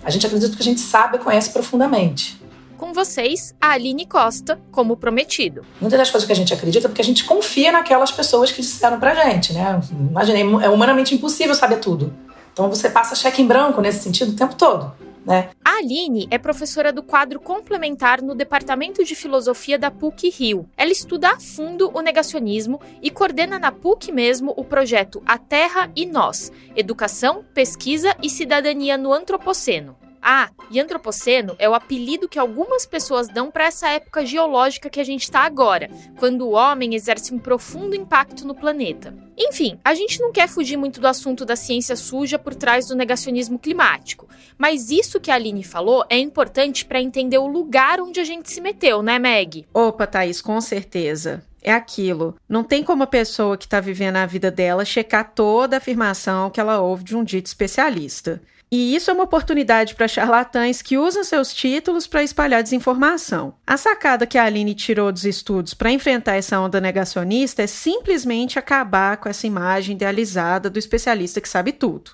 [0.02, 2.42] a gente acredita que a gente sabe e conhece profundamente
[2.74, 5.64] com vocês a Aline Costa, como prometido.
[5.80, 8.60] Muitas das coisas que a gente acredita é porque a gente confia naquelas pessoas que
[8.60, 9.80] disseram pra gente, né?
[9.90, 12.12] Imaginei, é humanamente impossível saber tudo.
[12.52, 14.92] Então você passa cheque em branco nesse sentido o tempo todo.
[15.24, 15.48] Né?
[15.64, 20.68] A Aline é professora do quadro complementar no Departamento de Filosofia da PUC Rio.
[20.76, 25.90] Ela estuda a fundo o negacionismo e coordena na PUC mesmo o projeto A Terra
[25.96, 29.96] e Nós Educação, Pesquisa e Cidadania no Antropoceno.
[30.26, 34.98] Ah, e antropoceno é o apelido que algumas pessoas dão para essa época geológica que
[34.98, 39.14] a gente está agora, quando o homem exerce um profundo impacto no planeta.
[39.36, 42.96] Enfim, a gente não quer fugir muito do assunto da ciência suja por trás do
[42.96, 48.18] negacionismo climático, mas isso que a Aline falou é importante para entender o lugar onde
[48.18, 49.66] a gente se meteu, né, Meg?
[49.74, 52.36] Opa, Thaís, com certeza é aquilo.
[52.46, 56.50] Não tem como a pessoa que está vivendo a vida dela checar toda a afirmação
[56.50, 58.42] que ela ouve de um dito especialista.
[58.70, 63.54] E isso é uma oportunidade para charlatães que usam seus títulos para espalhar desinformação.
[63.66, 68.58] A sacada que a Aline tirou dos estudos para enfrentar essa onda negacionista é simplesmente
[68.58, 72.12] acabar com essa imagem idealizada do especialista que sabe tudo.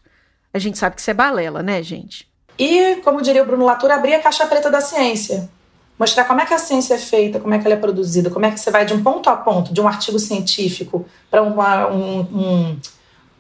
[0.52, 2.28] A gente sabe que isso é balela, né, gente?
[2.58, 5.48] E, como diria o Bruno Latour, abrir a caixa preta da ciência.
[5.98, 8.44] Mostrar como é que a ciência é feita, como é que ela é produzida, como
[8.44, 12.20] é que você vai de um ponto a ponto, de um artigo científico para um,
[12.20, 12.78] um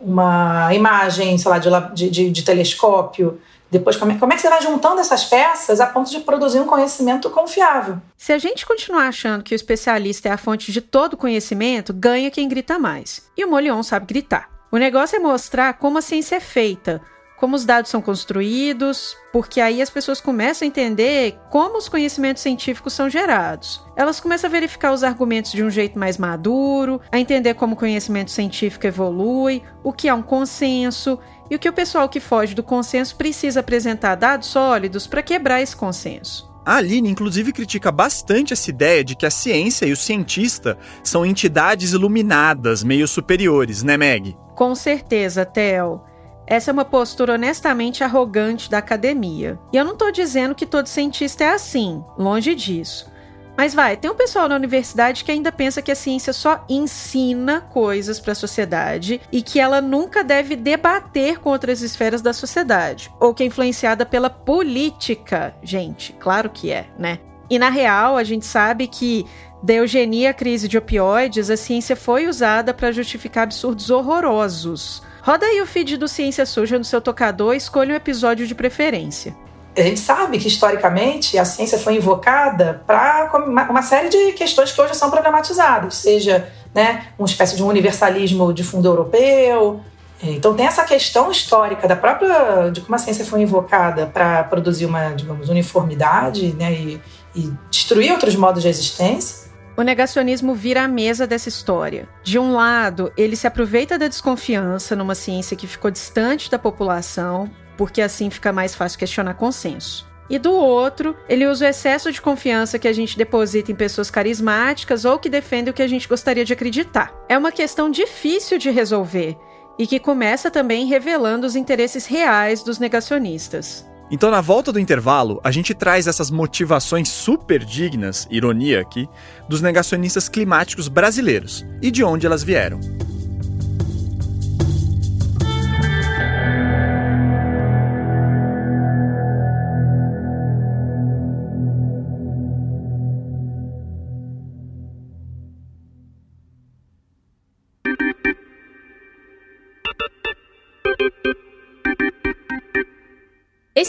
[0.00, 3.40] uma imagem, sei lá, de, de, de telescópio.
[3.70, 6.58] Depois, como é, como é, que você vai juntando essas peças a ponto de produzir
[6.58, 7.98] um conhecimento confiável?
[8.16, 12.30] Se a gente continuar achando que o especialista é a fonte de todo conhecimento, ganha
[12.30, 13.22] quem grita mais.
[13.36, 14.50] E o Molion sabe gritar.
[14.72, 17.00] O negócio é mostrar como a ciência é feita,
[17.40, 22.42] como os dados são construídos, porque aí as pessoas começam a entender como os conhecimentos
[22.42, 23.82] científicos são gerados.
[23.96, 27.78] Elas começam a verificar os argumentos de um jeito mais maduro, a entender como o
[27.78, 31.18] conhecimento científico evolui, o que é um consenso
[31.50, 35.62] e o que o pessoal que foge do consenso precisa apresentar dados sólidos para quebrar
[35.62, 36.50] esse consenso.
[36.62, 41.24] A Aline, inclusive, critica bastante essa ideia de que a ciência e o cientista são
[41.24, 44.36] entidades iluminadas, meio superiores, né, Meg?
[44.54, 46.02] Com certeza, Theo.
[46.50, 49.56] Essa é uma postura honestamente arrogante da academia.
[49.72, 53.08] E eu não estou dizendo que todo cientista é assim, longe disso.
[53.56, 57.60] Mas vai, tem um pessoal na universidade que ainda pensa que a ciência só ensina
[57.60, 63.12] coisas para a sociedade e que ela nunca deve debater com outras esferas da sociedade,
[63.20, 65.54] ou que é influenciada pela política.
[65.62, 67.20] Gente, claro que é, né?
[67.48, 69.24] E na real, a gente sabe que
[69.62, 75.46] da eugenia à crise de opioides, a ciência foi usada para justificar absurdos horrorosos Roda
[75.46, 79.32] aí o feed do Ciência Suja no seu tocador e escolha um episódio de preferência.
[79.76, 83.30] A gente sabe que, historicamente, a ciência foi invocada para
[83.70, 88.52] uma série de questões que hoje são problematizadas, seja né, uma espécie de um universalismo
[88.52, 89.80] de fundo europeu.
[90.20, 94.86] Então, tem essa questão histórica da própria de como a ciência foi invocada para produzir
[94.86, 97.00] uma, digamos, uniformidade né, e,
[97.36, 99.48] e destruir outros modos de existência.
[99.80, 102.06] O negacionismo vira a mesa dessa história.
[102.22, 107.50] De um lado, ele se aproveita da desconfiança numa ciência que ficou distante da população,
[107.78, 110.06] porque assim fica mais fácil questionar consenso.
[110.28, 114.10] E do outro, ele usa o excesso de confiança que a gente deposita em pessoas
[114.10, 117.14] carismáticas ou que defendem o que a gente gostaria de acreditar.
[117.26, 119.34] É uma questão difícil de resolver
[119.78, 123.89] e que começa também revelando os interesses reais dos negacionistas.
[124.10, 129.08] Então, na volta do intervalo, a gente traz essas motivações super dignas, ironia aqui,
[129.48, 132.80] dos negacionistas climáticos brasileiros e de onde elas vieram.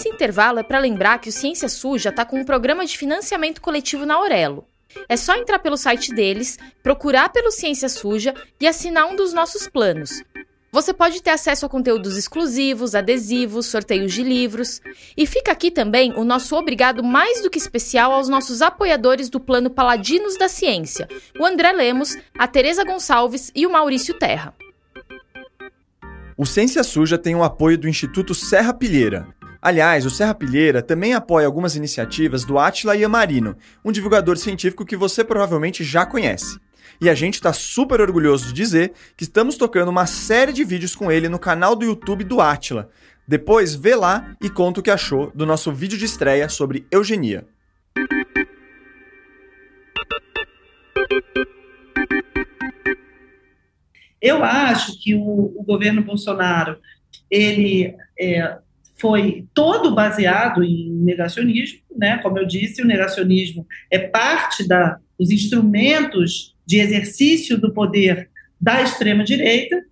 [0.01, 3.61] Esse intervalo é para lembrar que o Ciência Suja está com um programa de financiamento
[3.61, 4.65] coletivo na Aurelo.
[5.07, 9.67] É só entrar pelo site deles, procurar pelo Ciência Suja e assinar um dos nossos
[9.67, 10.23] planos.
[10.71, 14.81] Você pode ter acesso a conteúdos exclusivos, adesivos, sorteios de livros.
[15.15, 19.39] E fica aqui também o nosso obrigado mais do que especial aos nossos apoiadores do
[19.39, 21.07] Plano Paladinos da Ciência,
[21.39, 24.51] o André Lemos, a Teresa Gonçalves e o Maurício Terra.
[26.35, 29.27] O Ciência Suja tem o apoio do Instituto Serra Pilheira.
[29.61, 34.95] Aliás, o Serra Pilheira também apoia algumas iniciativas do Atila Yamarino, um divulgador científico que
[34.95, 36.59] você provavelmente já conhece.
[36.99, 40.95] E a gente está super orgulhoso de dizer que estamos tocando uma série de vídeos
[40.95, 42.89] com ele no canal do YouTube do Atila.
[43.27, 47.45] Depois vê lá e conta o que achou do nosso vídeo de estreia sobre eugenia.
[54.19, 56.79] Eu acho que o, o governo Bolsonaro
[57.29, 58.57] ele é,
[59.01, 62.19] foi todo baseado em negacionismo, né?
[62.19, 68.81] Como eu disse, o negacionismo é parte da, dos instrumentos de exercício do poder da
[68.81, 69.83] extrema direita,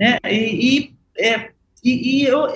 [0.00, 0.16] né?
[0.24, 0.34] E,
[1.18, 1.50] e, é,
[1.84, 2.48] e, e eu,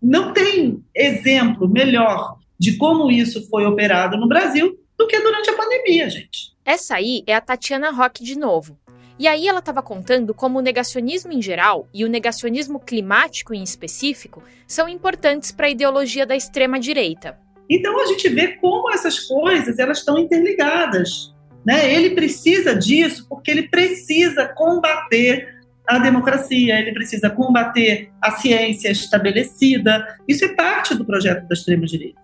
[0.00, 5.56] não tem exemplo melhor de como isso foi operado no Brasil do que durante a
[5.56, 6.56] pandemia, gente.
[6.64, 8.78] Essa aí é a Tatiana Roque de novo.
[9.18, 13.62] E aí ela estava contando como o negacionismo em geral e o negacionismo climático em
[13.62, 17.36] específico são importantes para a ideologia da extrema direita.
[17.68, 21.34] Então a gente vê como essas coisas elas estão interligadas.
[21.66, 21.92] Né?
[21.92, 30.16] Ele precisa disso porque ele precisa combater a democracia, ele precisa combater a ciência estabelecida.
[30.28, 32.20] Isso é parte do projeto da extrema direita.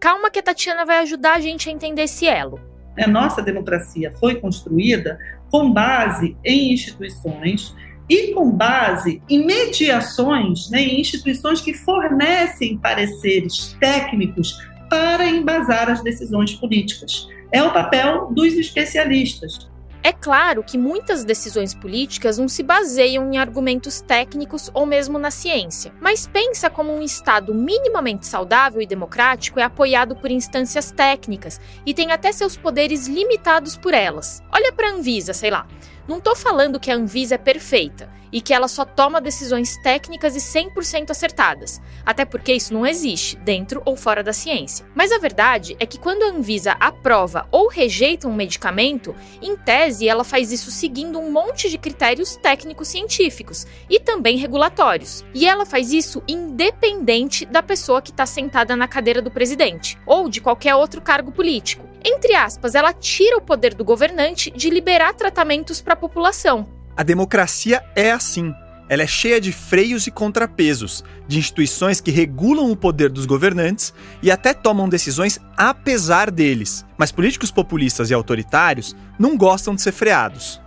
[0.00, 2.58] Calma que a Tatiana vai ajudar a gente a entender esse elo.
[2.98, 5.18] A nossa democracia foi construída
[5.52, 7.74] com base em instituições
[8.08, 16.02] e com base em mediações, né, em instituições que fornecem pareceres técnicos para embasar as
[16.02, 17.28] decisões políticas.
[17.52, 19.70] É o papel dos especialistas.
[20.04, 25.30] É claro que muitas decisões políticas não se baseiam em argumentos técnicos ou mesmo na
[25.30, 31.60] ciência, mas pensa como um Estado minimamente saudável e democrático é apoiado por instâncias técnicas
[31.86, 34.42] e tem até seus poderes limitados por elas.
[34.50, 35.68] Olha para a Anvisa, sei lá.
[36.08, 40.34] Não estou falando que a Anvisa é perfeita e que ela só toma decisões técnicas
[40.34, 44.86] e 100% acertadas, até porque isso não existe, dentro ou fora da ciência.
[44.94, 50.08] Mas a verdade é que quando a Anvisa aprova ou rejeita um medicamento, em tese
[50.08, 55.24] ela faz isso seguindo um monte de critérios técnicos científicos e também regulatórios.
[55.34, 60.28] E ela faz isso independente da pessoa que está sentada na cadeira do presidente ou
[60.28, 61.92] de qualquer outro cargo político.
[62.04, 66.81] Entre aspas, ela tira o poder do governante de liberar tratamentos para a população.
[66.96, 68.54] A democracia é assim.
[68.88, 73.94] Ela é cheia de freios e contrapesos, de instituições que regulam o poder dos governantes
[74.22, 76.84] e até tomam decisões apesar deles.
[76.98, 80.60] Mas políticos populistas e autoritários não gostam de ser freados.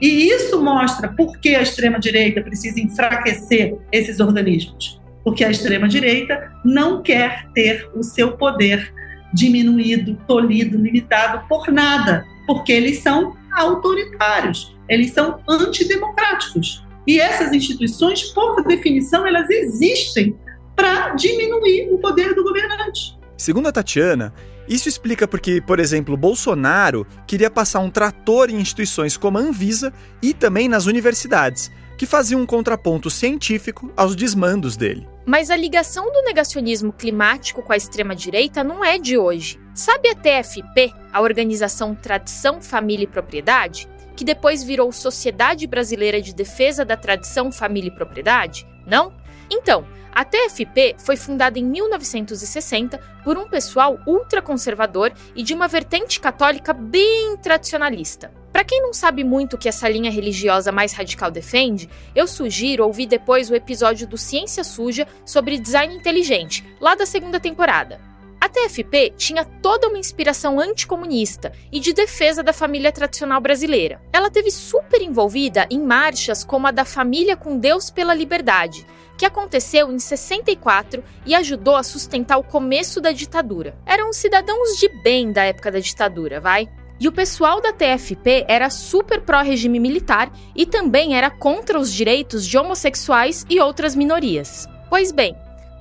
[0.00, 5.00] E isso mostra por que a extrema-direita precisa enfraquecer esses organismos.
[5.24, 8.94] Porque a extrema-direita não quer ter o seu poder
[9.32, 16.84] diminuído, tolhido, limitado por nada, porque eles são autoritários eles são antidemocráticos.
[17.06, 20.36] E essas instituições, por definição, elas existem
[20.74, 23.18] para diminuir o poder do governante.
[23.36, 24.32] Segundo a Tatiana,
[24.68, 29.92] isso explica porque, por exemplo, Bolsonaro queria passar um trator em instituições como a Anvisa
[30.22, 35.06] e também nas universidades, que faziam um contraponto científico aos desmandos dele.
[35.26, 39.58] Mas a ligação do negacionismo climático com a extrema-direita não é de hoje.
[39.74, 43.88] Sabe a TFP, a organização Tradição, Família e Propriedade?
[44.16, 48.66] Que depois virou Sociedade Brasileira de Defesa da Tradição, Família e Propriedade?
[48.86, 49.12] Não?
[49.50, 56.20] Então, a TFP foi fundada em 1960 por um pessoal ultraconservador e de uma vertente
[56.20, 58.32] católica bem tradicionalista.
[58.52, 62.84] Para quem não sabe muito o que essa linha religiosa mais radical defende, eu sugiro
[62.84, 68.13] ouvir depois o episódio do Ciência Suja sobre design inteligente, lá da segunda temporada.
[68.44, 74.02] A TFP tinha toda uma inspiração anticomunista e de defesa da família tradicional brasileira.
[74.12, 79.24] Ela teve super envolvida em marchas como a da Família com Deus pela Liberdade, que
[79.24, 83.78] aconteceu em 64 e ajudou a sustentar o começo da ditadura.
[83.86, 86.68] Eram cidadãos de bem da época da ditadura, vai?
[87.00, 92.46] E o pessoal da TFP era super pró-regime militar e também era contra os direitos
[92.46, 94.68] de homossexuais e outras minorias.
[94.90, 95.34] Pois bem,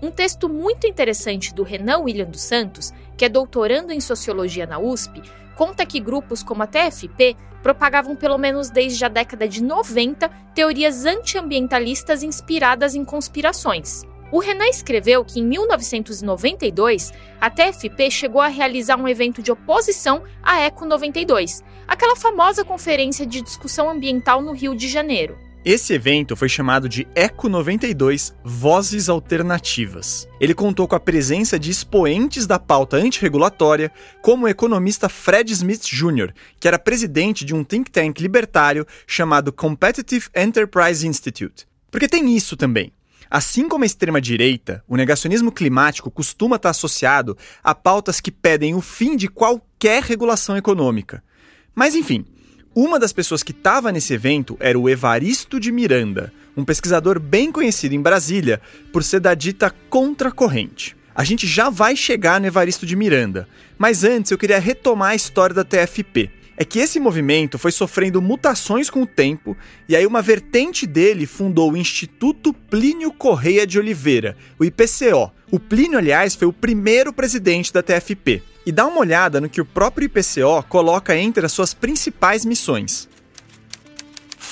[0.03, 4.77] um texto muito interessante do Renan William dos Santos, que é doutorando em sociologia na
[4.77, 5.21] USP,
[5.55, 11.05] conta que grupos como a TFP propagavam pelo menos desde a década de 90 teorias
[11.05, 14.03] antiambientalistas inspiradas em conspirações.
[14.29, 20.23] O Renan escreveu que em 1992 a TFP chegou a realizar um evento de oposição
[20.41, 25.37] à Eco 92, aquela famosa conferência de discussão ambiental no Rio de Janeiro.
[25.65, 30.27] Esse evento foi chamado de Eco 92 Vozes Alternativas.
[30.37, 33.89] Ele contou com a presença de expoentes da pauta antirregulatória,
[34.21, 39.53] como o economista Fred Smith Jr., que era presidente de um think tank libertário chamado
[39.53, 41.65] Competitive Enterprise Institute.
[41.89, 42.91] Porque tem isso também.
[43.29, 48.81] Assim como a extrema-direita, o negacionismo climático costuma estar associado a pautas que pedem o
[48.81, 51.23] fim de qualquer regulação econômica.
[51.73, 52.25] Mas enfim,
[52.75, 57.51] uma das pessoas que estava nesse evento era o Evaristo de Miranda, um pesquisador bem
[57.51, 58.59] conhecido em Brasília
[58.91, 60.95] por ser da dita contracorrente.
[61.15, 63.47] A gente já vai chegar no Evaristo de Miranda,
[63.77, 68.21] mas antes eu queria retomar a história da TFP é que esse movimento foi sofrendo
[68.21, 69.57] mutações com o tempo,
[69.89, 75.31] e aí uma vertente dele fundou o Instituto Plínio Correia de Oliveira, o IPCO.
[75.51, 78.41] O Plínio, aliás, foi o primeiro presidente da TFP.
[78.65, 83.09] E dá uma olhada no que o próprio IPCO coloca entre as suas principais missões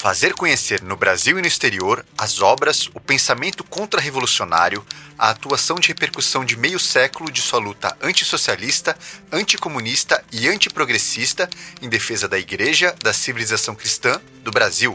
[0.02, 4.84] fazer conhecer no Brasil e no exterior as obras, o pensamento contra-revolucionário,
[5.16, 8.98] a atuação de repercussão de meio século de sua luta antissocialista,
[9.32, 11.48] anticomunista e antiprogressista
[11.84, 14.92] em defesa da Igreja, da civilização cristã, do Brasil.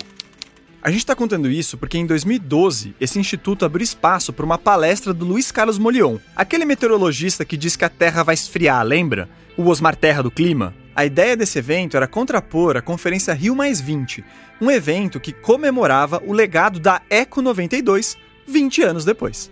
[0.87, 5.13] A gente está contando isso porque em 2012 esse instituto abriu espaço para uma palestra
[5.13, 9.29] do Luiz Carlos Molion, aquele meteorologista que diz que a Terra vai esfriar, lembra?
[9.57, 10.73] O Osmar Terra do clima.
[10.95, 14.25] A ideia desse evento era contrapor a Conferência Rio Mais 20,
[14.61, 18.17] um evento que comemorava o legado da Eco 92
[18.47, 19.51] 20 anos depois.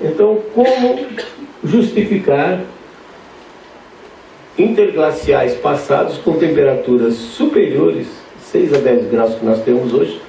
[0.00, 1.08] Então, como
[1.62, 2.64] justificar
[4.56, 8.06] interglaciais passados com temperaturas superiores,
[8.50, 10.22] 6 a 10 graus que nós temos hoje,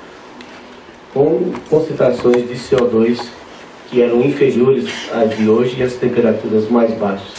[1.13, 3.19] com concentrações de CO2
[3.89, 7.33] que eram inferiores às de hoje e as temperaturas mais baixas?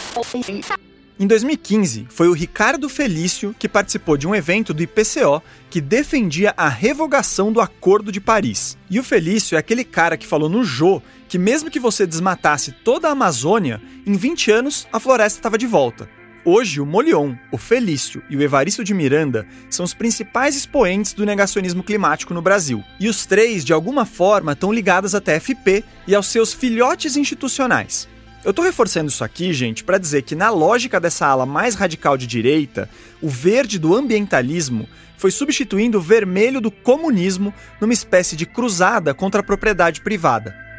[1.19, 6.51] Em 2015, foi o Ricardo Felício que participou de um evento do IPCO que defendia
[6.57, 8.75] a revogação do Acordo de Paris.
[8.89, 12.71] E o Felício é aquele cara que falou no Jô que mesmo que você desmatasse
[12.71, 16.09] toda a Amazônia, em 20 anos a floresta estava de volta.
[16.43, 21.23] Hoje, o Molion, o Felício e o Evaristo de Miranda são os principais expoentes do
[21.23, 22.83] negacionismo climático no Brasil.
[22.99, 28.07] E os três, de alguma forma, estão ligados à TFP e aos seus filhotes institucionais.
[28.43, 32.17] Eu tô reforçando isso aqui, gente, para dizer que na lógica dessa ala mais radical
[32.17, 32.89] de direita,
[33.21, 39.41] o verde do ambientalismo foi substituindo o vermelho do comunismo numa espécie de cruzada contra
[39.41, 40.70] a propriedade privada.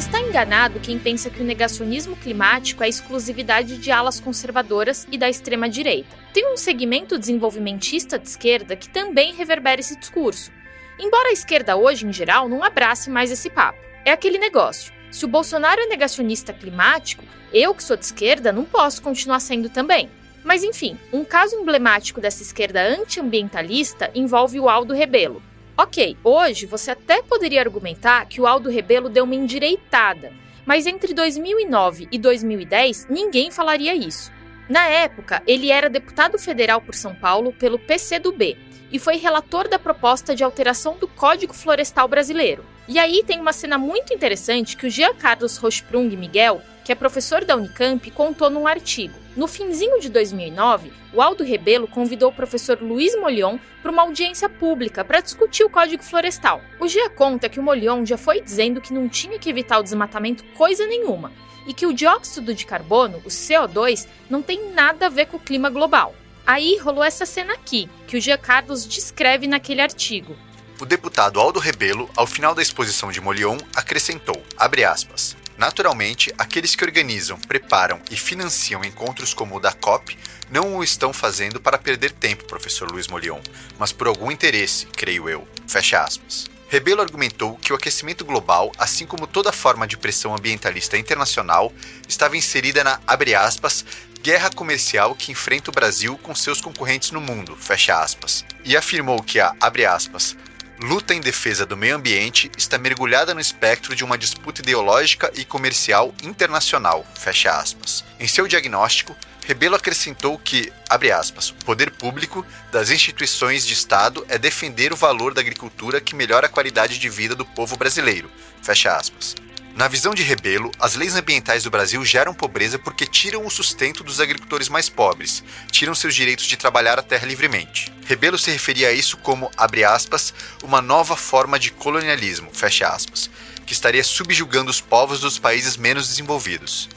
[0.00, 5.18] Mas está enganado quem pensa que o negacionismo climático é exclusividade de alas conservadoras e
[5.18, 6.16] da extrema-direita.
[6.32, 10.50] Tem um segmento desenvolvimentista de esquerda que também reverbera esse discurso,
[10.98, 13.78] embora a esquerda hoje, em geral, não abrace mais esse papo.
[14.02, 14.90] É aquele negócio.
[15.10, 17.22] Se o Bolsonaro é negacionista climático,
[17.52, 20.08] eu que sou de esquerda não posso continuar sendo também.
[20.42, 25.42] Mas enfim, um caso emblemático dessa esquerda antiambientalista envolve o Aldo Rebelo,
[25.82, 30.30] Ok, hoje você até poderia argumentar que o Aldo Rebelo deu uma endireitada,
[30.66, 34.30] mas entre 2009 e 2010 ninguém falaria isso.
[34.68, 38.58] Na época, ele era deputado federal por São Paulo pelo PCdoB
[38.92, 42.62] e foi relator da proposta de alteração do Código Florestal Brasileiro.
[42.86, 46.94] E aí tem uma cena muito interessante que o Jean Carlos Rochprung Miguel, que é
[46.94, 49.14] professor da Unicamp, contou num artigo.
[49.36, 54.48] No finzinho de 2009, o Aldo Rebelo convidou o professor Luiz Molion para uma audiência
[54.48, 56.60] pública para discutir o Código Florestal.
[56.80, 59.84] O Gia conta que o Molion já foi dizendo que não tinha que evitar o
[59.84, 61.32] desmatamento coisa nenhuma
[61.64, 65.40] e que o dióxido de carbono, o CO2, não tem nada a ver com o
[65.40, 66.12] clima global.
[66.44, 70.34] Aí rolou essa cena aqui, que o Gia Carlos descreve naquele artigo.
[70.80, 76.82] O deputado Aldo Rebelo, ao final da exposição de Molion, acrescentou, aspas, Naturalmente, aqueles que
[76.82, 80.16] organizam, preparam e financiam encontros como o da COP
[80.50, 83.42] não o estão fazendo para perder tempo, professor Luiz Molion,
[83.78, 85.46] mas por algum interesse, creio eu.
[85.68, 86.46] Fecha aspas.
[86.70, 91.70] Rebelo argumentou que o aquecimento global, assim como toda forma de pressão ambientalista internacional,
[92.08, 93.84] estava inserida na, abre aspas,
[94.22, 99.22] guerra comercial que enfrenta o Brasil com seus concorrentes no mundo, fecha aspas, e afirmou
[99.22, 100.34] que a, abre aspas,
[100.82, 105.44] luta em defesa do meio ambiente está mergulhada no espectro de uma disputa ideológica e
[105.44, 107.06] comercial internacional.
[107.14, 108.04] Fecha aspas.
[108.18, 109.14] Em seu diagnóstico,
[109.46, 114.96] Rebelo acrescentou que, abre aspas, o poder público das instituições de Estado é defender o
[114.96, 118.30] valor da agricultura que melhora a qualidade de vida do povo brasileiro.
[118.62, 119.34] Fecha aspas.
[119.76, 124.02] Na visão de Rebelo, as leis ambientais do Brasil geram pobreza porque tiram o sustento
[124.02, 127.90] dos agricultores mais pobres, tiram seus direitos de trabalhar a terra livremente.
[128.04, 133.30] Rebelo se referia a isso como, abre aspas, uma nova forma de colonialismo, fecha aspas,
[133.64, 136.88] que estaria subjugando os povos dos países menos desenvolvidos.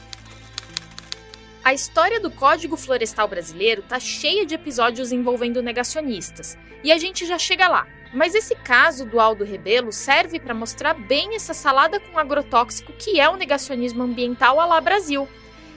[1.63, 7.25] A história do Código Florestal Brasileiro tá cheia de episódios envolvendo negacionistas, e a gente
[7.25, 7.87] já chega lá.
[8.13, 13.17] Mas esse caso do Aldo Rebelo serve para mostrar bem essa salada com agrotóxico que
[13.17, 15.25] é o negacionismo ambiental à lá Brasil.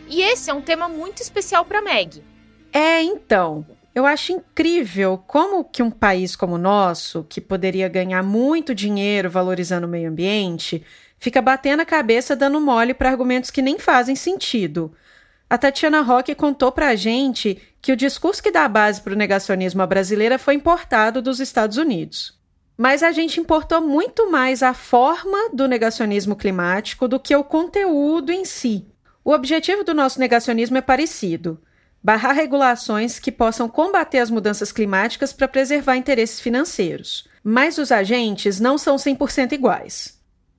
[0.09, 2.21] E esse é um tema muito especial para Meg.
[2.73, 3.65] É, então,
[3.95, 9.31] eu acho incrível como que um país como o nosso, que poderia ganhar muito dinheiro
[9.31, 10.85] valorizando o meio ambiente,
[11.17, 14.93] fica batendo a cabeça dando mole para argumentos que nem fazem sentido.
[15.49, 19.17] A Tatiana Roque contou para a gente que o discurso que dá base para o
[19.17, 22.37] negacionismo à brasileira foi importado dos Estados Unidos.
[22.77, 28.33] Mas a gente importou muito mais a forma do negacionismo climático do que o conteúdo
[28.33, 28.87] em si.
[29.25, 31.63] O objetivo do nosso negacionismo é parecido:
[32.03, 37.29] barrar regulações que possam combater as mudanças climáticas para preservar interesses financeiros.
[37.43, 40.16] Mas os agentes não são 100% iguais.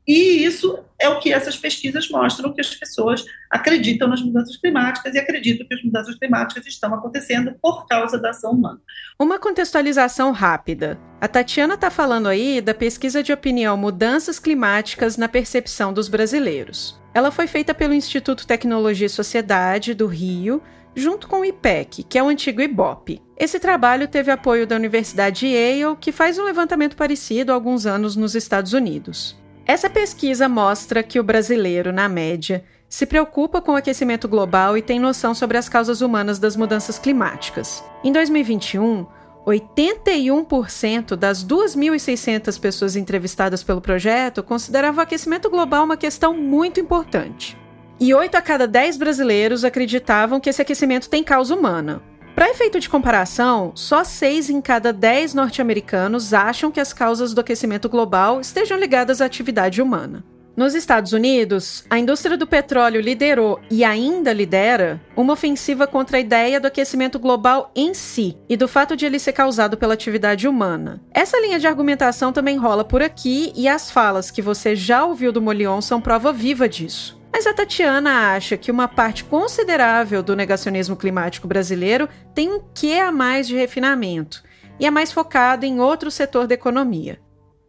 [0.07, 5.13] E isso é o que essas pesquisas mostram, que as pessoas acreditam nas mudanças climáticas
[5.13, 8.79] e acreditam que as mudanças climáticas estão acontecendo por causa da ação humana.
[9.19, 10.97] Uma contextualização rápida.
[11.19, 16.97] A Tatiana está falando aí da pesquisa de opinião Mudanças Climáticas na Percepção dos Brasileiros.
[17.13, 20.63] Ela foi feita pelo Instituto Tecnologia e Sociedade do Rio,
[20.95, 23.21] junto com o IPEC, que é o antigo IBOP.
[23.37, 28.15] Esse trabalho teve apoio da Universidade Yale, que faz um levantamento parecido há alguns anos
[28.15, 29.37] nos Estados Unidos.
[29.68, 34.82] Essa pesquisa mostra que o brasileiro, na média, se preocupa com o aquecimento global e
[34.82, 37.84] tem noção sobre as causas humanas das mudanças climáticas.
[38.01, 39.05] Em 2021,
[39.45, 47.57] 81% das 2.600 pessoas entrevistadas pelo projeto consideravam o aquecimento global uma questão muito importante.
[47.99, 52.01] E 8 a cada 10 brasileiros acreditavam que esse aquecimento tem causa humana,
[52.38, 57.41] para efeito de comparação, só 6 em cada 10 norte-americanos acham que as causas do
[57.41, 60.23] aquecimento global estejam ligadas à atividade humana.
[60.55, 66.19] Nos Estados Unidos, a indústria do petróleo liderou e ainda lidera uma ofensiva contra a
[66.19, 70.47] ideia do aquecimento global em si e do fato de ele ser causado pela atividade
[70.47, 71.01] humana.
[71.11, 75.31] Essa linha de argumentação também rola por aqui e as falas que você já ouviu
[75.31, 77.16] do Molion são prova viva disso.
[77.32, 82.93] Mas a Tatiana acha que uma parte considerável do negacionismo climático brasileiro tem um quê
[82.93, 84.43] a mais de refinamento
[84.80, 87.19] e é mais focado em outro setor da economia.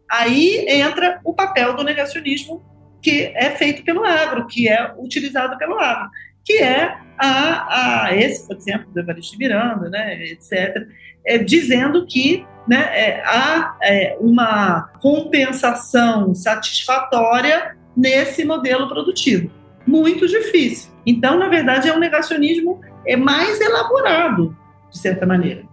[0.09, 2.65] Aí entra o papel do negacionismo
[3.01, 6.09] que é feito pelo agro, que é utilizado pelo agro,
[6.43, 10.87] que é a, a esse, por exemplo, do Evaristo Miranda, né, etc.,
[11.25, 19.51] é, dizendo que né, é, há é, uma compensação satisfatória nesse modelo produtivo.
[19.85, 20.91] Muito difícil.
[21.05, 24.55] Então, na verdade, é um negacionismo é mais elaborado,
[24.89, 25.63] de certa maneira,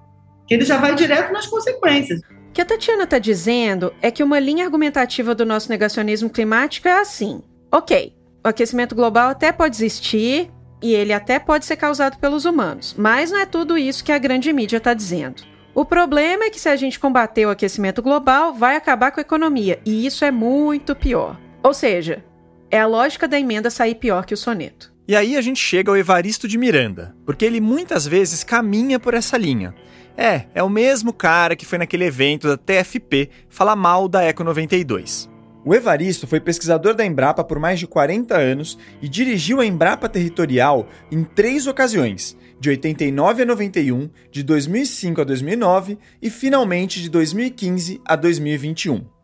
[0.46, 2.20] que ele já vai direto nas consequências.
[2.20, 6.88] O que a Tatiana está dizendo é que uma linha argumentativa do nosso negacionismo climático
[6.88, 8.14] é assim: ok,
[8.44, 10.50] o aquecimento global até pode existir
[10.82, 14.18] e ele até pode ser causado pelos humanos, mas não é tudo isso que a
[14.18, 15.42] grande mídia está dizendo.
[15.74, 19.22] O problema é que se a gente combater o aquecimento global, vai acabar com a
[19.22, 21.36] economia, e isso é muito pior.
[21.66, 22.22] Ou seja,
[22.70, 24.94] é a lógica da emenda sair pior que o soneto.
[25.08, 29.14] E aí a gente chega ao Evaristo de Miranda, porque ele muitas vezes caminha por
[29.14, 29.74] essa linha.
[30.16, 34.44] É, é o mesmo cara que foi naquele evento da TFP falar mal da Eco
[34.44, 35.28] 92.
[35.64, 40.08] O Evaristo foi pesquisador da Embrapa por mais de 40 anos e dirigiu a Embrapa
[40.08, 47.10] Territorial em três ocasiões, de 89 a 91, de 2005 a 2009 e finalmente de
[47.10, 49.15] 2015 a 2021.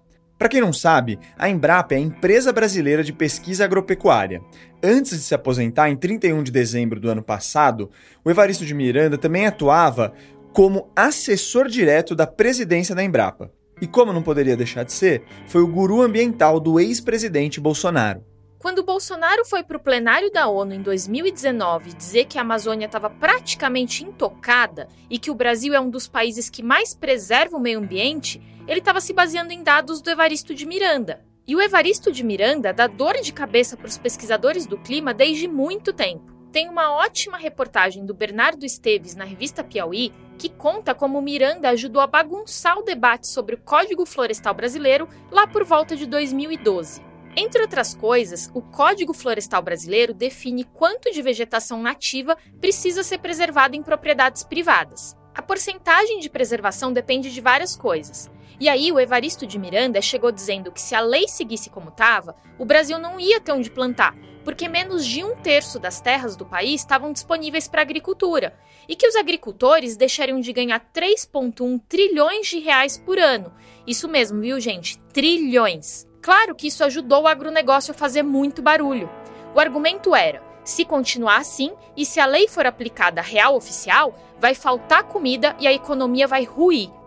[0.43, 4.43] Para quem não sabe, a Embrapa é a empresa brasileira de pesquisa agropecuária.
[4.82, 7.88] Antes de se aposentar em 31 de dezembro do ano passado,
[8.24, 10.12] o Evaristo de Miranda também atuava
[10.53, 13.53] como assessor direto da presidência da Embrapa.
[13.80, 18.24] E como não poderia deixar de ser, foi o guru ambiental do ex-presidente Bolsonaro.
[18.62, 23.11] Quando Bolsonaro foi para o plenário da ONU em 2019 dizer que a Amazônia estava
[23.11, 27.80] praticamente intocada e que o Brasil é um dos países que mais preserva o meio
[27.80, 31.25] ambiente, ele estava se baseando em dados do Evaristo de Miranda.
[31.47, 35.49] E o Evaristo de Miranda dá dor de cabeça para os pesquisadores do clima desde
[35.49, 36.33] muito tempo.
[36.53, 42.03] Tem uma ótima reportagem do Bernardo Esteves na revista Piauí que conta como Miranda ajudou
[42.03, 47.01] a bagunçar o debate sobre o Código Florestal Brasileiro lá por volta de 2012.
[47.37, 53.75] Entre outras coisas, o Código Florestal Brasileiro define quanto de vegetação nativa precisa ser preservada
[53.75, 55.17] em propriedades privadas.
[55.35, 58.31] A porcentagem de preservação depende de várias coisas,
[58.63, 62.37] E aí o Evaristo de Miranda chegou dizendo que se a lei seguisse como estava,
[62.57, 66.47] o Brasil não ia ter onde plantar, porque menos de um terço das terras do
[66.47, 68.57] país estavam disponíveis para agricultura,
[68.89, 73.53] e que os agricultores deixariam de ganhar 3,1 trilhões de reais por ano.
[73.85, 74.97] Isso mesmo, viu, gente?
[75.13, 76.07] Trilhões.
[76.23, 79.11] Claro que isso ajudou o agronegócio a fazer muito barulho.
[79.57, 84.55] O argumento era: se continuar assim e se a lei for aplicada real oficial, vai
[84.55, 87.02] faltar comida e a economia vai ruir.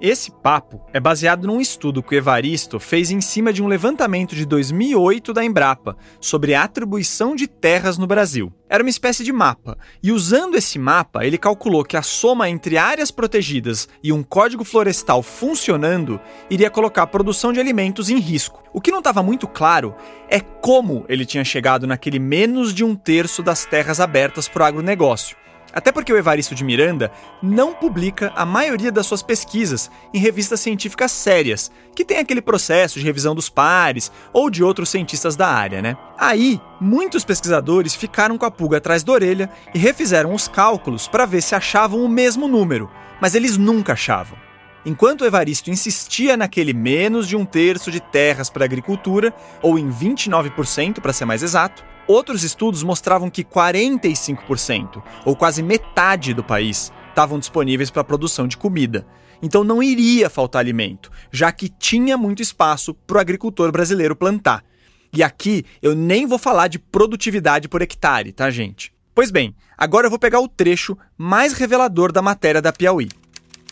[0.00, 4.34] Esse papo é baseado num estudo que o Evaristo fez em cima de um levantamento
[4.34, 8.50] de 2008 da Embrapa sobre a atribuição de terras no Brasil.
[8.66, 12.78] Era uma espécie de mapa, e usando esse mapa, ele calculou que a soma entre
[12.78, 18.62] áreas protegidas e um código florestal funcionando iria colocar a produção de alimentos em risco.
[18.72, 19.94] O que não estava muito claro
[20.30, 24.66] é como ele tinha chegado naquele menos de um terço das terras abertas para o
[24.66, 25.36] agronegócio.
[25.72, 27.12] Até porque o Evaristo de Miranda
[27.42, 32.98] não publica a maioria das suas pesquisas em revistas científicas sérias, que tem aquele processo
[32.98, 35.96] de revisão dos pares ou de outros cientistas da área, né?
[36.18, 41.26] Aí, muitos pesquisadores ficaram com a pulga atrás da orelha e refizeram os cálculos para
[41.26, 42.90] ver se achavam o mesmo número,
[43.20, 44.49] mas eles nunca achavam.
[44.84, 51.00] Enquanto Evaristo insistia naquele menos de um terço de terras para agricultura, ou em 29%
[51.00, 57.38] para ser mais exato, Outros estudos mostravam que 45%, ou quase metade do país, estavam
[57.38, 59.06] disponíveis para a produção de comida.
[59.40, 64.64] Então não iria faltar alimento, já que tinha muito espaço para o agricultor brasileiro plantar.
[65.12, 68.92] E aqui eu nem vou falar de produtividade por hectare, tá, gente?
[69.14, 73.08] Pois bem, agora eu vou pegar o trecho mais revelador da matéria da Piauí.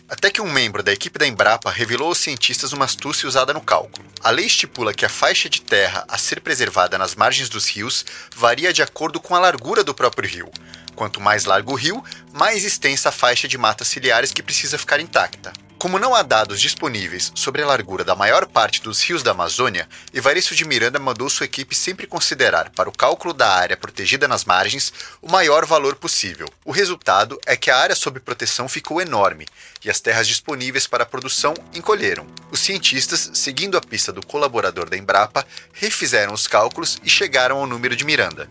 [0.09, 3.61] Até que um membro da equipe da Embrapa revelou aos cientistas uma astúcia usada no
[3.61, 4.07] cálculo.
[4.23, 8.03] A lei estipula que a faixa de terra a ser preservada nas margens dos rios
[8.35, 10.51] varia de acordo com a largura do próprio rio.
[10.95, 12.03] Quanto mais largo o rio,
[12.33, 15.53] mais extensa a faixa de matas ciliares que precisa ficar intacta.
[15.79, 19.87] Como não há dados disponíveis sobre a largura da maior parte dos rios da Amazônia,
[20.13, 24.43] Evaristo de Miranda mandou sua equipe sempre considerar, para o cálculo da área protegida nas
[24.43, 26.49] margens, o maior valor possível.
[26.65, 29.45] O resultado é que a área sob proteção ficou enorme
[29.81, 32.27] e as terras disponíveis para a produção encolheram.
[32.51, 37.65] Os cientistas, seguindo a pista do colaborador da Embrapa, refizeram os cálculos e chegaram ao
[37.65, 38.49] número de Miranda.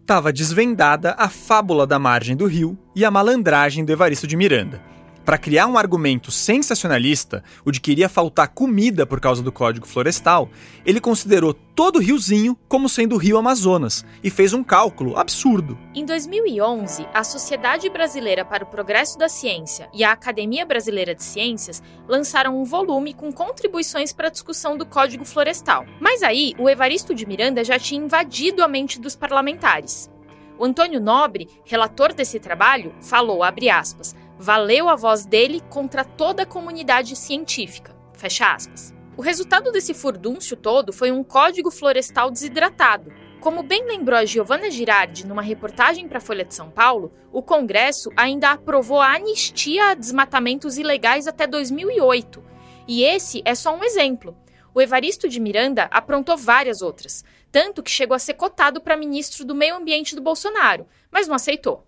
[0.00, 4.93] Estava desvendada a fábula da margem do rio e a malandragem do Evaristo de Miranda.
[5.24, 9.86] Para criar um argumento sensacionalista, o de que iria faltar comida por causa do Código
[9.86, 10.50] Florestal,
[10.84, 15.78] ele considerou todo o riozinho como sendo o Rio Amazonas e fez um cálculo absurdo.
[15.94, 21.24] Em 2011, a Sociedade Brasileira para o Progresso da Ciência e a Academia Brasileira de
[21.24, 25.86] Ciências lançaram um volume com contribuições para a discussão do Código Florestal.
[25.98, 30.10] Mas aí, o Evaristo de Miranda já tinha invadido a mente dos parlamentares.
[30.56, 36.42] O Antônio Nobre, relator desse trabalho, falou, abre aspas, valeu a voz dele contra toda
[36.42, 37.94] a comunidade científica.
[38.14, 38.94] Fecha aspas.
[39.16, 43.12] O resultado desse furdúncio todo foi um código florestal desidratado.
[43.40, 47.42] Como bem lembrou a Giovanna Girardi numa reportagem para a Folha de São Paulo, o
[47.42, 52.42] Congresso ainda aprovou a anistia a desmatamentos ilegais até 2008.
[52.88, 54.36] E esse é só um exemplo.
[54.74, 59.44] O Evaristo de Miranda aprontou várias outras, tanto que chegou a ser cotado para ministro
[59.44, 61.86] do Meio Ambiente do Bolsonaro, mas não aceitou.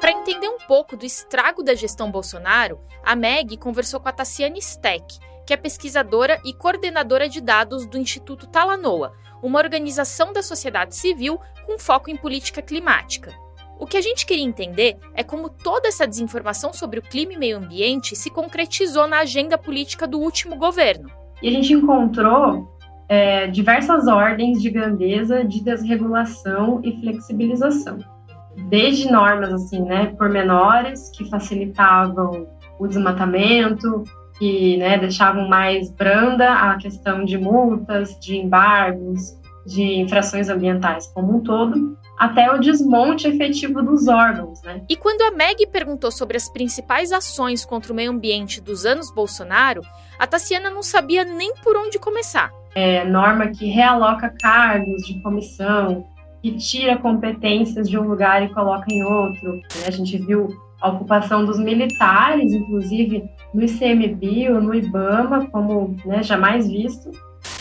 [0.00, 4.60] Para entender um pouco do estrago da gestão Bolsonaro, a Meg conversou com a Tassiane
[4.60, 9.12] Steck, que é pesquisadora e coordenadora de dados do Instituto Talanoa,
[9.42, 13.32] uma organização da sociedade civil com foco em política climática.
[13.78, 17.36] O que a gente queria entender é como toda essa desinformação sobre o clima e
[17.36, 21.10] meio ambiente se concretizou na agenda política do último governo.
[21.42, 22.71] E a gente encontrou
[23.12, 27.98] é, diversas ordens de grandeza de desregulação e flexibilização,
[28.70, 32.46] desde normas assim, né, pormenores que facilitavam
[32.78, 34.02] o desmatamento,
[34.38, 41.36] que né, deixavam mais branda a questão de multas, de embargos, de infrações ambientais como
[41.36, 44.62] um todo, até o desmonte efetivo dos órgãos.
[44.62, 44.86] Né?
[44.88, 49.12] E quando a Meg perguntou sobre as principais ações contra o meio ambiente dos anos
[49.12, 49.82] Bolsonaro,
[50.18, 52.61] a Tassiana não sabia nem por onde começar.
[52.74, 56.06] É, norma que realoca cargos de comissão,
[56.42, 59.54] que tira competências de um lugar e coloca em outro.
[59.54, 59.86] Né?
[59.86, 60.48] A gente viu
[60.80, 67.10] a ocupação dos militares, inclusive no ICMBio, no IBAMA, como né, jamais visto.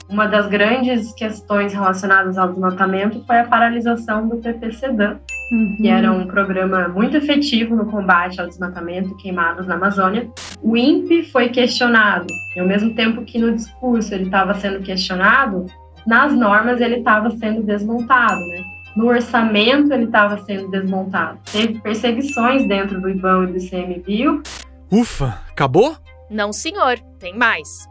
[0.09, 5.19] Uma das grandes questões relacionadas ao desmatamento foi a paralisação do PPCDAM,
[5.51, 5.75] uhum.
[5.75, 10.29] que era um programa muito efetivo no combate ao desmatamento e queimadas na Amazônia.
[10.61, 15.65] O INPE foi questionado, e ao mesmo tempo que no discurso ele estava sendo questionado,
[16.05, 18.63] nas normas ele estava sendo desmontado, né?
[18.95, 21.39] no orçamento ele estava sendo desmontado.
[21.51, 24.43] Teve perseguições dentro do IBAN e do ICMBio.
[24.91, 25.95] Ufa, acabou?
[26.29, 27.87] Não, senhor, tem mais.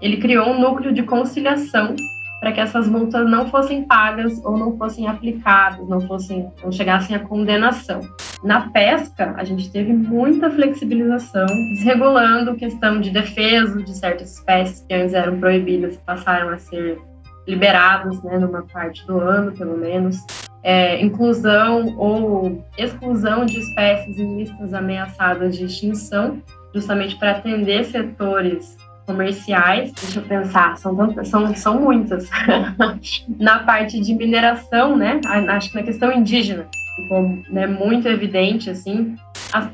[0.00, 1.94] Ele criou um núcleo de conciliação
[2.40, 7.16] para que essas multas não fossem pagas ou não fossem aplicadas, não fossem, não chegassem
[7.16, 8.00] à condenação.
[8.42, 14.94] Na pesca, a gente teve muita flexibilização, desregulando questão de defesa de certas espécies que
[14.94, 16.98] antes eram proibidas e passaram a ser
[17.46, 20.18] liberadas, né, numa parte do ano, pelo menos.
[20.62, 26.42] É, inclusão ou exclusão de espécies em listas ameaçadas de extinção,
[26.74, 28.76] justamente para atender setores
[29.08, 29.90] comerciais.
[29.92, 32.28] Deixa eu pensar, são, são, são muitas.
[33.40, 35.20] na parte de mineração, né?
[35.48, 39.16] Acho que na questão indígena ficou né, muito evidente, assim.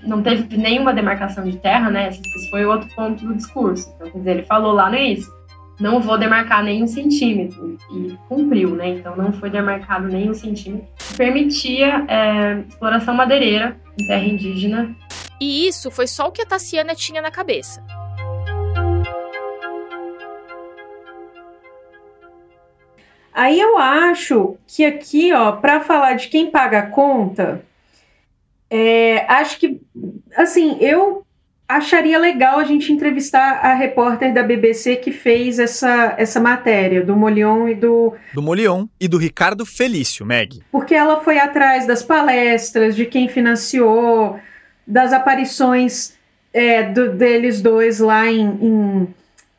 [0.05, 2.09] Não teve nenhuma demarcação de terra, né?
[2.09, 3.93] Esse foi outro ponto do discurso.
[3.97, 5.32] Então, quer dizer, ele falou lá no início,
[5.80, 8.91] não vou demarcar nem um centímetro, e cumpriu, né?
[8.91, 10.87] Então, não foi demarcado nem um centímetro.
[11.16, 14.95] Permitia é, exploração madeireira em terra indígena.
[15.41, 17.82] E isso foi só o que a Tassiana tinha na cabeça.
[23.35, 27.64] Aí eu acho que aqui, ó, para falar de quem paga a conta,
[28.70, 29.80] é, acho que,
[30.37, 31.26] assim, eu
[31.68, 37.16] acharia legal a gente entrevistar a repórter da BBC que fez essa, essa matéria, do
[37.16, 38.14] Molion e do.
[38.32, 40.62] Do Molion e do Ricardo Felício, Meg.
[40.70, 44.39] Porque ela foi atrás das palestras, de quem financiou,
[44.87, 46.14] das aparições
[46.53, 49.14] é, do, deles dois lá em, em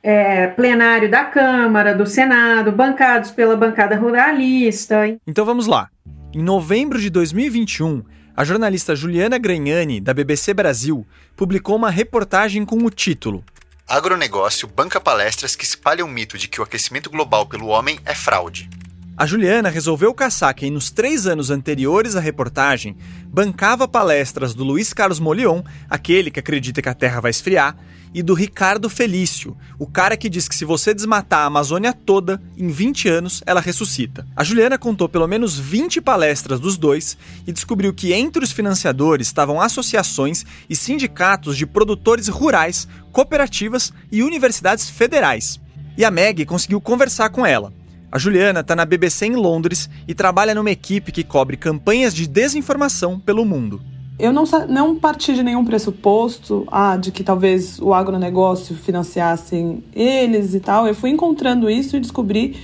[0.06, 5.18] é, plenário da Câmara, do Senado, bancados pela bancada ruralista.
[5.26, 5.89] Então vamos lá.
[6.32, 8.03] Em novembro de 2021,
[8.38, 13.43] a jornalista Juliana Gragnani, da BBC Brasil, publicou uma reportagem com o título
[13.88, 18.14] Agronegócio banca palestras que espalham o mito de que o aquecimento global pelo homem é
[18.14, 18.70] fraude.
[19.18, 22.95] A Juliana resolveu caçar quem, nos três anos anteriores à reportagem,
[23.28, 27.76] bancava palestras do Luiz Carlos Molion, aquele que acredita que a Terra vai esfriar,
[28.16, 32.41] e do Ricardo Felício, o cara que diz que se você desmatar a Amazônia toda,
[32.57, 34.26] em 20 anos ela ressuscita.
[34.34, 39.28] A Juliana contou pelo menos 20 palestras dos dois e descobriu que entre os financiadores
[39.28, 45.59] estavam associações e sindicatos de produtores rurais, cooperativas e universidades federais.
[45.97, 47.74] E a Meg conseguiu conversar com ela.
[48.09, 52.28] A Juliana está na BBC em Londres e trabalha numa equipe que cobre campanhas de
[52.28, 53.82] desinformação pelo mundo
[54.18, 60.53] eu não, não parti de nenhum pressuposto ah, de que talvez o agronegócio financiasse eles
[60.53, 60.88] e tal.
[60.88, 62.55] Eu fui encontrando isso e descobri,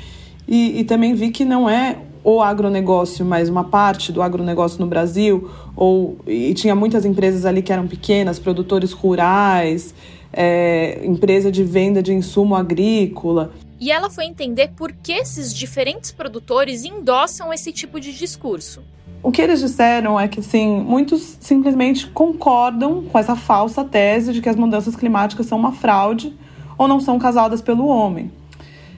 [0.48, 4.88] e, e também vi que não é o agronegócio, mas uma parte do agronegócio no
[4.88, 9.94] Brasil, ou, e tinha muitas empresas ali que eram pequenas, produtores rurais,
[10.32, 13.52] é, empresa de venda de insumo agrícola.
[13.80, 18.84] E ela foi entender por que esses diferentes produtores endossam esse tipo de discurso.
[19.24, 24.42] O que eles disseram é que, assim, muitos simplesmente concordam com essa falsa tese de
[24.42, 26.34] que as mudanças climáticas são uma fraude
[26.78, 28.32] ou não são causadas pelo homem.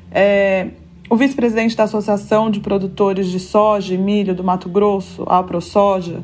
[0.09, 0.69] É,
[1.09, 6.23] o vice-presidente da Associação de Produtores de Soja e Milho do Mato Grosso, a ProSoja,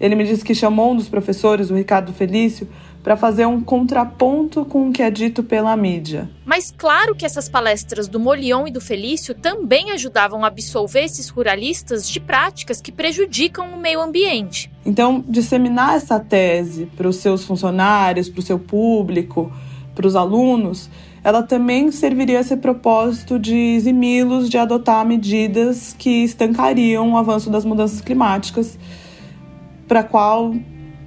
[0.00, 2.68] ele me disse que chamou um dos professores, o Ricardo Felício,
[3.02, 6.28] para fazer um contraponto com o que é dito pela mídia.
[6.44, 11.28] Mas claro que essas palestras do Molion e do Felício também ajudavam a absolver esses
[11.28, 14.70] ruralistas de práticas que prejudicam o meio ambiente.
[14.84, 19.52] Então, disseminar essa tese para os seus funcionários, para o seu público,
[19.94, 20.90] para os alunos,
[21.22, 27.50] ela também serviria a esse propósito de eximi-los de adotar medidas que estancariam o avanço
[27.50, 28.78] das mudanças climáticas,
[29.86, 30.54] para qual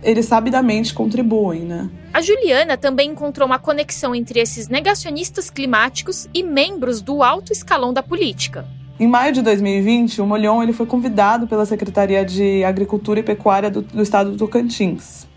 [0.03, 1.89] eles sabidamente contribuem, né?
[2.13, 7.93] A Juliana também encontrou uma conexão entre esses negacionistas climáticos e membros do alto escalão
[7.93, 8.65] da política.
[8.99, 13.69] Em maio de 2020, o Molion ele foi convidado pela Secretaria de Agricultura e Pecuária
[13.69, 15.27] do, do estado do Tocantins.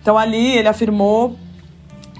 [0.00, 1.36] Então ali ele afirmou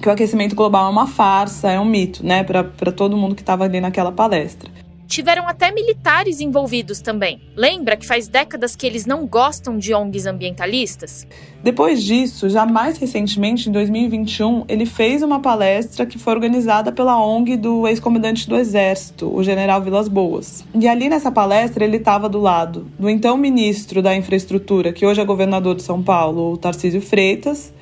[0.03, 3.43] que o aquecimento global é uma farsa, é um mito, né, para todo mundo que
[3.43, 4.71] estava ali naquela palestra
[5.09, 7.40] tiveram até militares envolvidos também.
[7.56, 11.26] Lembra que faz décadas que eles não gostam de ONGs ambientalistas?
[11.64, 17.18] Depois disso, já mais recentemente, em 2021, ele fez uma palestra que foi organizada pela
[17.18, 20.64] ONG do ex-comandante do Exército, o general Vilas Boas.
[20.74, 25.20] E ali nessa palestra ele estava do lado do então ministro da Infraestrutura, que hoje
[25.20, 27.72] é governador de São Paulo, o Tarcísio Freitas,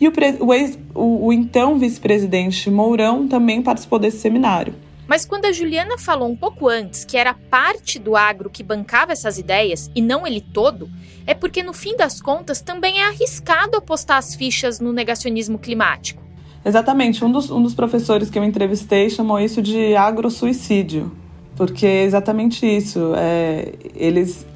[0.00, 4.74] e o, o, ex, o, o então vice-presidente Mourão também participou desse seminário.
[5.06, 9.12] Mas quando a Juliana falou um pouco antes que era parte do agro que bancava
[9.12, 10.88] essas ideias e não ele todo,
[11.26, 16.22] é porque no fim das contas também é arriscado apostar as fichas no negacionismo climático.
[16.64, 17.24] Exatamente.
[17.24, 21.12] Um dos, um dos professores que eu entrevistei chamou isso de agrosuicídio,
[21.56, 23.12] porque é exatamente isso.
[23.16, 24.46] É, eles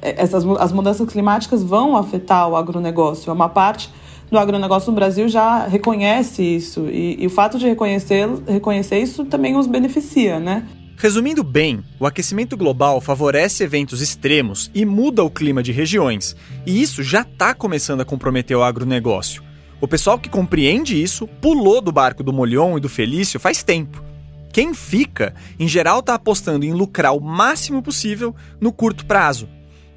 [0.00, 3.32] essas, as mudanças climáticas vão afetar o agronegócio.
[3.32, 3.90] Uma parte
[4.30, 9.24] do agronegócio no Brasil já reconhece isso, e, e o fato de reconhecer, reconhecer isso
[9.24, 10.66] também os beneficia, né?
[10.98, 16.80] Resumindo bem, o aquecimento global favorece eventos extremos e muda o clima de regiões, e
[16.80, 19.42] isso já está começando a comprometer o agronegócio.
[19.78, 24.02] O pessoal que compreende isso pulou do barco do Molion e do Felício faz tempo.
[24.50, 29.46] Quem fica, em geral, está apostando em lucrar o máximo possível no curto prazo.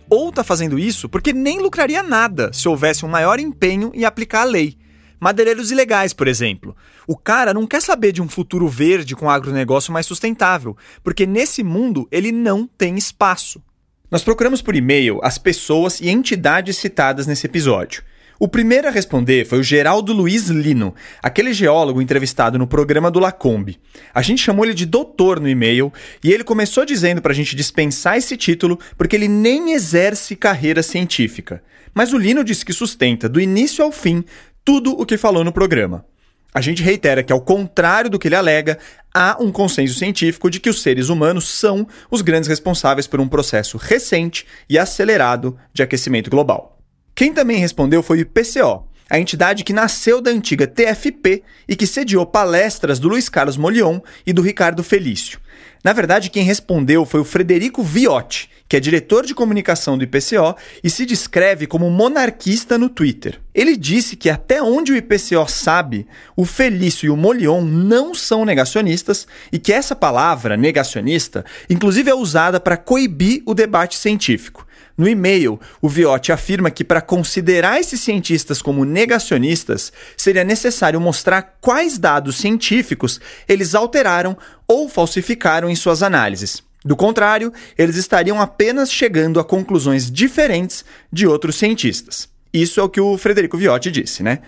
[0.10, 4.42] Ou está fazendo isso porque nem lucraria nada se houvesse um maior empenho em aplicar
[4.42, 4.78] a lei.
[5.20, 6.76] Madeireiros ilegais, por exemplo.
[7.06, 11.64] O cara não quer saber de um futuro verde com agronegócio mais sustentável, porque nesse
[11.64, 13.62] mundo ele não tem espaço.
[14.10, 18.02] Nós procuramos por e-mail as pessoas e entidades citadas nesse episódio.
[18.42, 23.20] O primeiro a responder foi o Geraldo Luiz Lino, aquele geólogo entrevistado no programa do
[23.20, 23.78] Lacombe.
[24.14, 25.92] A gente chamou ele de doutor no e-mail
[26.24, 30.82] e ele começou dizendo para a gente dispensar esse título porque ele nem exerce carreira
[30.82, 31.62] científica.
[31.94, 34.24] Mas o Lino disse que sustenta, do início ao fim,
[34.64, 36.06] tudo o que falou no programa.
[36.54, 38.80] A gente reitera que, ao contrário do que ele alega,
[39.14, 43.28] há um consenso científico de que os seres humanos são os grandes responsáveis por um
[43.28, 46.79] processo recente e acelerado de aquecimento global.
[47.20, 51.86] Quem também respondeu foi o IPCO, a entidade que nasceu da antiga TFP e que
[51.86, 55.38] sediou palestras do Luiz Carlos Molion e do Ricardo Felício.
[55.84, 60.56] Na verdade, quem respondeu foi o Frederico Viotti, que é diretor de comunicação do IPCO
[60.82, 63.42] e se descreve como monarquista no Twitter.
[63.54, 66.08] Ele disse que até onde o IPCO sabe,
[66.38, 72.16] o Felício e o Molion não são negacionistas e que essa palavra, negacionista, inclusive é
[72.16, 74.69] usada para coibir o debate científico.
[75.00, 81.56] No e-mail, o Viotti afirma que para considerar esses cientistas como negacionistas, seria necessário mostrar
[81.62, 84.38] quais dados científicos eles alteraram
[84.68, 86.62] ou falsificaram em suas análises.
[86.84, 92.28] Do contrário, eles estariam apenas chegando a conclusões diferentes de outros cientistas.
[92.52, 94.40] Isso é o que o Frederico Viotti disse, né?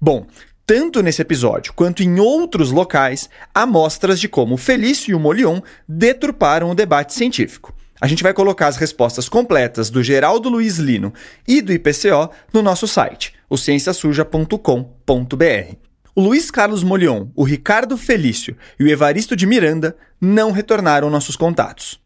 [0.00, 0.26] Bom,
[0.64, 5.60] tanto nesse episódio quanto em outros locais, há mostras de como Felício e o Molion
[5.86, 7.74] deturparam o debate científico.
[8.00, 11.12] A gente vai colocar as respostas completas do Geraldo Luiz Lino
[11.46, 15.76] e do IPCO no nosso site, o cienciasuja.com.br.
[16.14, 21.36] O Luiz Carlos Molion, o Ricardo Felício e o Evaristo de Miranda não retornaram nossos
[21.36, 22.00] contatos.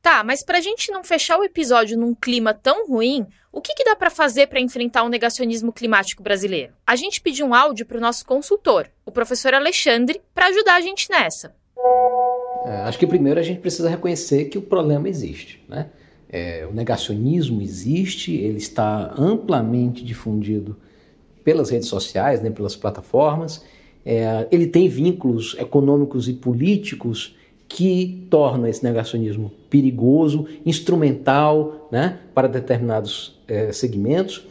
[0.00, 3.84] Tá, mas pra gente não fechar o episódio num clima tão ruim, o que, que
[3.84, 6.74] dá para fazer para enfrentar o negacionismo climático brasileiro?
[6.86, 10.80] A gente pediu um áudio para o nosso consultor, o professor Alexandre, para ajudar a
[10.80, 11.54] gente nessa.
[12.64, 15.62] É, acho que primeiro a gente precisa reconhecer que o problema existe.
[15.68, 15.86] Né?
[16.28, 20.76] É, o negacionismo existe, ele está amplamente difundido
[21.44, 23.64] pelas redes sociais, né, pelas plataformas.
[24.04, 27.36] É, ele tem vínculos econômicos e políticos
[27.68, 34.46] que tornam esse negacionismo perigoso, instrumental né, para determinados é, segmentos.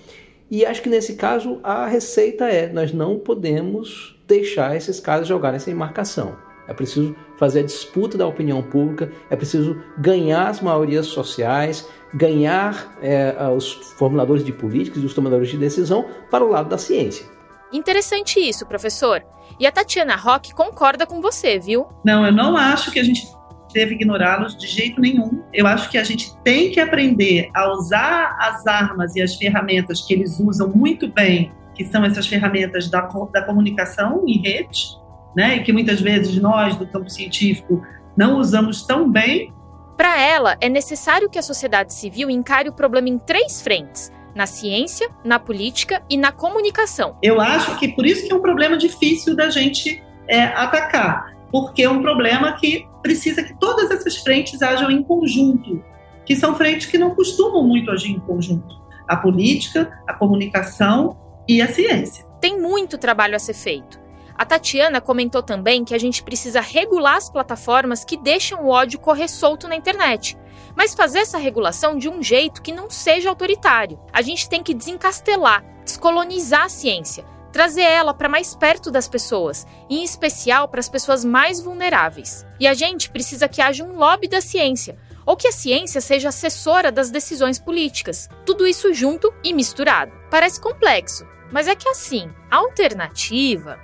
[0.52, 5.60] E acho que nesse caso a receita é: nós não podemos deixar esses caras jogarem
[5.60, 6.36] sem marcação.
[6.68, 12.96] É preciso fazer a disputa da opinião pública, é preciso ganhar as maiorias sociais, ganhar
[13.02, 17.26] é, os formuladores de políticas e os tomadores de decisão para o lado da ciência.
[17.74, 19.22] Interessante isso, professor.
[19.60, 21.86] E a Tatiana Roque concorda com você, viu?
[22.06, 23.28] Não, eu não acho que a gente
[23.74, 25.44] deve ignorá-los de jeito nenhum.
[25.52, 30.02] Eu acho que a gente tem que aprender a usar as armas e as ferramentas
[30.02, 35.03] que eles usam muito bem, que são essas ferramentas da, da comunicação em rede,
[35.36, 35.58] né?
[35.58, 37.82] E que muitas vezes nós do campo científico
[38.16, 39.54] não usamos tão bem.
[39.98, 44.46] Para ela, é necessário que a sociedade civil encare o problema em três frentes: na
[44.46, 47.18] ciência, na política e na comunicação.
[47.22, 51.84] Eu acho que por isso que é um problema difícil da gente é, atacar, porque
[51.84, 55.84] é um problema que precisa que todas essas frentes ajam em conjunto,
[56.26, 58.76] que são frentes que não costumam muito agir em conjunto:
[59.08, 61.18] a política, a comunicação
[61.48, 62.26] e a ciência.
[62.40, 64.03] Tem muito trabalho a ser feito.
[64.36, 69.00] A Tatiana comentou também que a gente precisa regular as plataformas que deixam o ódio
[69.00, 70.38] correr solto na internet,
[70.76, 74.00] mas fazer essa regulação de um jeito que não seja autoritário.
[74.12, 79.68] A gente tem que desencastelar, descolonizar a ciência, trazer ela para mais perto das pessoas,
[79.88, 82.44] em especial para as pessoas mais vulneráveis.
[82.60, 86.30] E a gente precisa que haja um lobby da ciência, ou que a ciência seja
[86.30, 88.28] assessora das decisões políticas.
[88.46, 90.12] Tudo isso junto e misturado.
[90.32, 93.80] Parece complexo, mas é que assim, a alternativa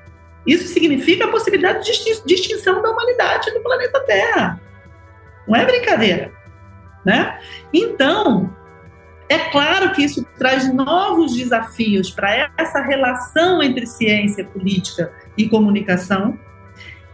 [0.45, 4.61] isso significa a possibilidade de extinção da humanidade no planeta Terra.
[5.47, 6.31] Não é brincadeira.
[7.05, 7.39] Né?
[7.73, 8.53] Então,
[9.29, 16.37] é claro que isso traz novos desafios para essa relação entre ciência, política e comunicação,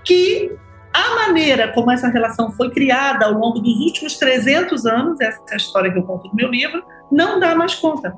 [0.03, 0.51] que
[0.93, 5.53] a maneira como essa relação foi criada ao longo dos últimos 300 anos, essa é
[5.53, 8.15] a história que eu conto no meu livro, não dá mais conta.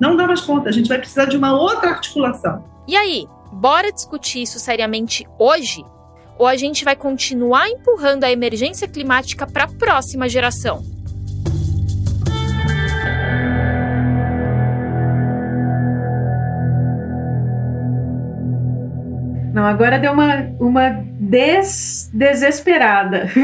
[0.00, 0.68] Não dá mais conta.
[0.68, 2.64] A gente vai precisar de uma outra articulação.
[2.88, 5.84] E aí, bora discutir isso seriamente hoje?
[6.38, 10.82] Ou a gente vai continuar empurrando a emergência climática para a próxima geração?
[19.54, 20.90] Não, agora deu uma, uma
[21.20, 23.28] des, desesperada.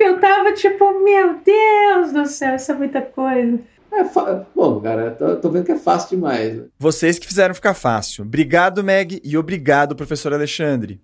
[0.00, 3.60] eu tava tipo, meu Deus do céu, isso é muita coisa.
[3.92, 4.04] É
[4.54, 6.62] Bom, cara, tô, tô, vendo que é fácil demais.
[6.78, 8.24] Vocês que fizeram ficar fácil.
[8.24, 11.00] Obrigado, Meg, e obrigado, professor Alexandre.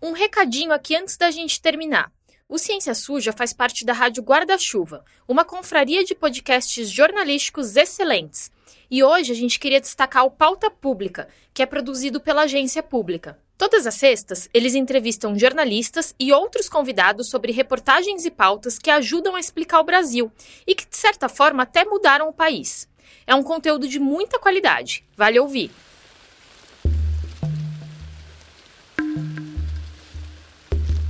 [0.00, 2.12] Um recadinho aqui antes da gente terminar.
[2.48, 8.50] O Ciência Suja faz parte da Rádio Guarda-Chuva, uma confraria de podcasts jornalísticos excelentes.
[8.90, 13.38] E hoje a gente queria destacar o Pauta Pública, que é produzido pela agência pública.
[13.60, 19.36] Todas as sextas, eles entrevistam jornalistas e outros convidados sobre reportagens e pautas que ajudam
[19.36, 20.32] a explicar o Brasil
[20.66, 22.88] e que, de certa forma, até mudaram o país.
[23.26, 25.04] É um conteúdo de muita qualidade.
[25.14, 25.70] Vale ouvir.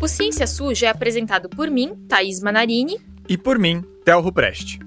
[0.00, 3.00] O Ciência Suja é apresentado por mim, Thaís Manarini.
[3.28, 4.80] E por mim, Théo Rupreste.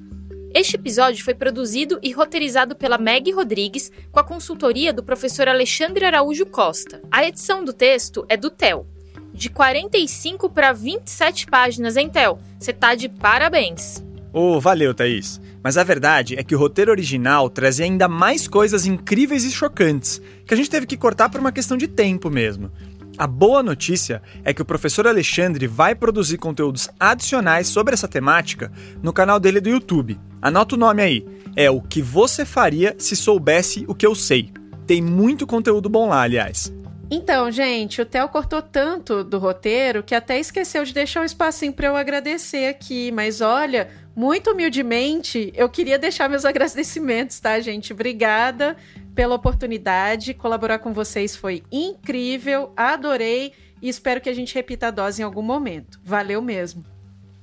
[0.53, 6.05] Este episódio foi produzido e roteirizado pela Meg Rodrigues com a consultoria do professor Alexandre
[6.05, 7.01] Araújo Costa.
[7.11, 8.85] A edição do texto é do Theo.
[9.33, 12.37] De 45 para 27 páginas, hein, Theo?
[12.59, 14.03] Você tá de parabéns.
[14.31, 15.41] Oh, valeu, Thaís.
[15.63, 20.21] Mas a verdade é que o roteiro original trazia ainda mais coisas incríveis e chocantes,
[20.45, 22.71] que a gente teve que cortar por uma questão de tempo mesmo.
[23.15, 28.71] A boa notícia é que o professor Alexandre vai produzir conteúdos adicionais sobre essa temática
[29.03, 30.19] no canal dele do YouTube.
[30.41, 31.25] Anota o nome aí.
[31.55, 34.51] É o que você faria se soubesse o que eu sei.
[34.87, 36.73] Tem muito conteúdo bom lá, aliás.
[37.11, 41.71] Então, gente, o Theo cortou tanto do roteiro que até esqueceu de deixar um espacinho
[41.71, 43.11] para eu agradecer aqui.
[43.11, 47.93] Mas olha, muito humildemente, eu queria deixar meus agradecimentos, tá, gente?
[47.93, 48.75] Obrigada
[49.15, 50.33] pela oportunidade.
[50.33, 55.25] Colaborar com vocês foi incrível, adorei e espero que a gente repita a dose em
[55.25, 55.99] algum momento.
[56.03, 56.83] Valeu mesmo.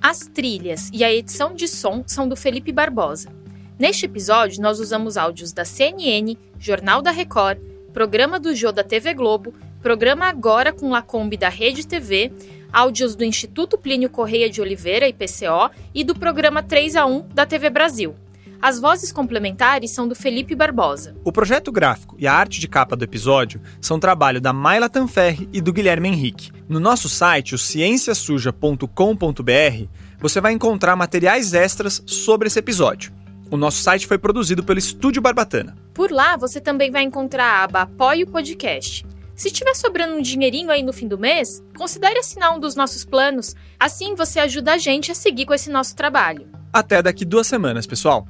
[0.01, 3.29] As trilhas e a edição de som são do Felipe Barbosa.
[3.77, 7.59] Neste episódio, nós usamos áudios da CNN, Jornal da Record,
[7.93, 12.31] Programa do Jô da TV Globo, Programa Agora com Lacombe da Rede TV,
[12.71, 17.45] áudios do Instituto Plínio Correia de Oliveira, IPCO, e do programa 3 a 1 da
[17.45, 18.15] TV Brasil.
[18.61, 21.15] As vozes complementares são do Felipe Barbosa.
[21.23, 25.49] O projeto gráfico e a arte de capa do episódio são trabalho da Maila Tanferri
[25.51, 26.51] e do Guilherme Henrique.
[26.69, 29.87] No nosso site, o cienciasuja.com.br,
[30.19, 33.11] você vai encontrar materiais extras sobre esse episódio.
[33.49, 35.75] O nosso site foi produzido pelo Estúdio Barbatana.
[35.91, 39.03] Por lá, você também vai encontrar a aba Apoie o Podcast.
[39.35, 43.03] Se tiver sobrando um dinheirinho aí no fim do mês, considere assinar um dos nossos
[43.03, 43.55] planos.
[43.79, 46.47] Assim você ajuda a gente a seguir com esse nosso trabalho.
[46.71, 48.27] Até daqui duas semanas, pessoal!